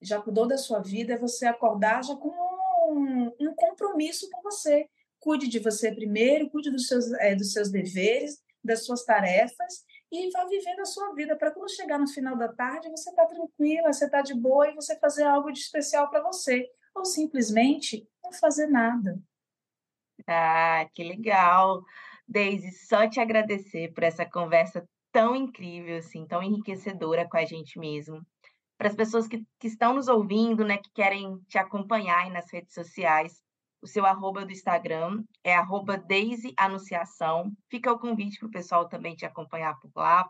já 0.00 0.20
cuidou 0.20 0.46
da 0.46 0.58
sua 0.58 0.80
vida, 0.80 1.14
é 1.14 1.18
você 1.18 1.46
acordar 1.46 2.02
já 2.02 2.16
com 2.16 2.28
um, 2.28 3.32
um 3.40 3.54
compromisso 3.54 4.28
com 4.30 4.42
você. 4.42 4.88
Cuide 5.20 5.46
de 5.46 5.60
você 5.60 5.92
primeiro, 5.92 6.50
cuide 6.50 6.70
dos 6.70 6.88
seus, 6.88 7.12
é, 7.12 7.36
dos 7.36 7.52
seus 7.52 7.70
deveres, 7.70 8.42
das 8.62 8.84
suas 8.84 9.04
tarefas 9.04 9.84
e 10.10 10.30
vá 10.30 10.44
vivendo 10.44 10.80
a 10.80 10.84
sua 10.84 11.14
vida 11.14 11.36
para 11.36 11.50
quando 11.50 11.74
chegar 11.74 11.98
no 11.98 12.06
final 12.06 12.36
da 12.36 12.52
tarde 12.52 12.90
você 12.90 13.10
está 13.10 13.26
tranquila, 13.26 13.92
você 13.92 14.04
está 14.04 14.20
de 14.20 14.34
boa 14.34 14.68
e 14.68 14.74
você 14.74 14.98
fazer 14.98 15.24
algo 15.24 15.50
de 15.50 15.58
especial 15.58 16.10
para 16.10 16.22
você 16.22 16.68
ou 16.94 17.04
simplesmente 17.04 18.06
não 18.22 18.32
fazer 18.32 18.66
nada. 18.66 19.18
Ah, 20.26 20.86
que 20.94 21.02
legal. 21.02 21.82
Daisy, 22.28 22.70
só 22.86 23.08
te 23.08 23.20
agradecer 23.20 23.92
por 23.92 24.04
essa 24.04 24.24
conversa 24.24 24.86
tão 25.10 25.34
incrível, 25.34 25.98
assim, 25.98 26.26
tão 26.26 26.42
enriquecedora 26.42 27.28
com 27.28 27.36
a 27.36 27.44
gente 27.44 27.78
mesmo. 27.78 28.24
Para 28.78 28.88
as 28.88 28.94
pessoas 28.94 29.26
que, 29.28 29.44
que 29.58 29.66
estão 29.66 29.94
nos 29.94 30.08
ouvindo, 30.08 30.64
né, 30.64 30.78
que 30.78 30.90
querem 30.92 31.38
te 31.48 31.58
acompanhar 31.58 32.18
aí 32.18 32.30
nas 32.30 32.50
redes 32.52 32.74
sociais, 32.74 33.40
o 33.82 33.86
seu 33.86 34.06
arroba 34.06 34.46
do 34.46 34.52
Instagram 34.52 35.24
é 35.42 35.54
arroba 35.54 35.98
Daisy 35.98 36.54
Anunciação. 36.56 37.52
Fica 37.68 37.92
o 37.92 37.98
convite 37.98 38.38
para 38.38 38.48
o 38.48 38.52
pessoal 38.52 38.88
também 38.88 39.16
te 39.16 39.26
acompanhar 39.26 39.78
por 39.80 39.90
lá. 39.96 40.28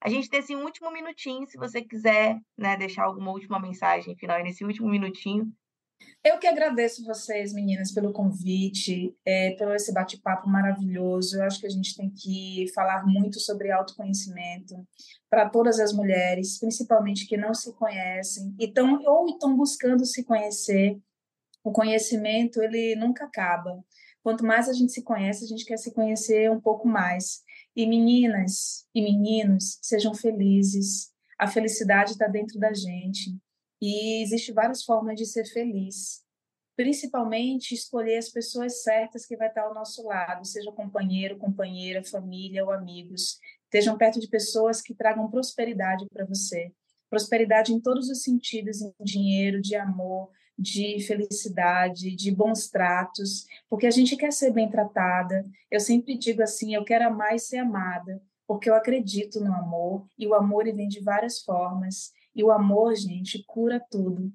A 0.00 0.08
gente 0.08 0.28
tem 0.28 0.40
esse 0.40 0.54
último 0.54 0.92
minutinho, 0.92 1.46
se 1.48 1.58
você 1.58 1.82
quiser 1.82 2.38
né, 2.56 2.76
deixar 2.76 3.04
alguma 3.04 3.32
última 3.32 3.58
mensagem 3.58 4.14
final 4.16 4.42
nesse 4.42 4.64
último 4.64 4.88
minutinho. 4.88 5.50
Eu 6.22 6.38
que 6.38 6.46
agradeço 6.46 7.04
vocês, 7.04 7.52
meninas, 7.52 7.92
pelo 7.92 8.12
convite, 8.12 9.14
é, 9.24 9.52
pelo 9.52 9.74
esse 9.74 9.92
bate-papo 9.92 10.48
maravilhoso. 10.48 11.36
Eu 11.36 11.44
acho 11.44 11.60
que 11.60 11.66
a 11.66 11.70
gente 11.70 11.96
tem 11.96 12.10
que 12.10 12.66
falar 12.74 13.06
muito 13.06 13.40
sobre 13.40 13.70
autoconhecimento 13.70 14.74
para 15.28 15.48
todas 15.48 15.80
as 15.80 15.92
mulheres, 15.92 16.58
principalmente 16.58 17.26
que 17.26 17.36
não 17.36 17.54
se 17.54 17.72
conhecem 17.74 18.54
e 18.58 18.68
tão, 18.68 19.02
ou 19.04 19.26
estão 19.26 19.56
buscando 19.56 20.04
se 20.04 20.24
conhecer 20.24 20.98
o 21.64 21.72
conhecimento 21.72 22.62
ele 22.62 22.94
nunca 22.94 23.24
acaba. 23.24 23.82
Quanto 24.22 24.44
mais 24.44 24.68
a 24.68 24.72
gente 24.74 24.92
se 24.92 25.02
conhece, 25.02 25.44
a 25.44 25.48
gente 25.48 25.64
quer 25.64 25.78
se 25.78 25.92
conhecer 25.92 26.50
um 26.50 26.60
pouco 26.60 26.86
mais. 26.86 27.42
E 27.74 27.86
meninas 27.86 28.86
e 28.94 29.02
meninos, 29.02 29.78
sejam 29.82 30.14
felizes. 30.14 31.10
A 31.38 31.48
felicidade 31.48 32.12
está 32.12 32.28
dentro 32.28 32.60
da 32.60 32.72
gente. 32.72 33.36
E 33.80 34.22
existe 34.22 34.52
várias 34.52 34.84
formas 34.84 35.16
de 35.16 35.26
ser 35.26 35.44
feliz. 35.46 36.22
principalmente 36.76 37.72
escolher 37.72 38.18
as 38.18 38.28
pessoas 38.28 38.82
certas 38.82 39.24
que 39.24 39.36
vai 39.36 39.48
estar 39.48 39.62
ao 39.62 39.74
nosso 39.74 40.02
lado, 40.04 40.44
seja 40.44 40.72
companheiro, 40.72 41.38
companheira, 41.38 42.02
família 42.02 42.64
ou 42.64 42.72
amigos. 42.72 43.38
Estejam 43.64 43.96
perto 43.96 44.20
de 44.20 44.28
pessoas 44.28 44.80
que 44.80 44.94
tragam 44.94 45.30
prosperidade 45.30 46.04
para 46.12 46.26
você. 46.26 46.72
Prosperidade 47.08 47.72
em 47.72 47.80
todos 47.80 48.08
os 48.08 48.22
sentidos, 48.22 48.80
em 48.82 48.92
dinheiro, 49.00 49.60
de 49.60 49.76
amor, 49.76 50.30
de 50.58 51.00
felicidade, 51.06 52.14
de 52.14 52.30
bons 52.30 52.68
tratos, 52.68 53.46
porque 53.68 53.86
a 53.86 53.90
gente 53.90 54.16
quer 54.16 54.32
ser 54.32 54.52
bem 54.52 54.70
tratada. 54.70 55.44
Eu 55.70 55.80
sempre 55.80 56.16
digo 56.16 56.42
assim, 56.42 56.74
eu 56.74 56.84
quero 56.84 57.06
amar 57.06 57.34
e 57.34 57.38
ser 57.38 57.58
amada, 57.58 58.22
porque 58.46 58.70
eu 58.70 58.74
acredito 58.74 59.40
no 59.40 59.52
amor, 59.52 60.06
e 60.18 60.26
o 60.26 60.34
amor 60.34 60.64
vem 60.64 60.88
de 60.88 61.00
várias 61.00 61.40
formas, 61.40 62.12
e 62.34 62.42
o 62.42 62.50
amor, 62.50 62.94
gente, 62.94 63.42
cura 63.46 63.80
tudo. 63.90 64.32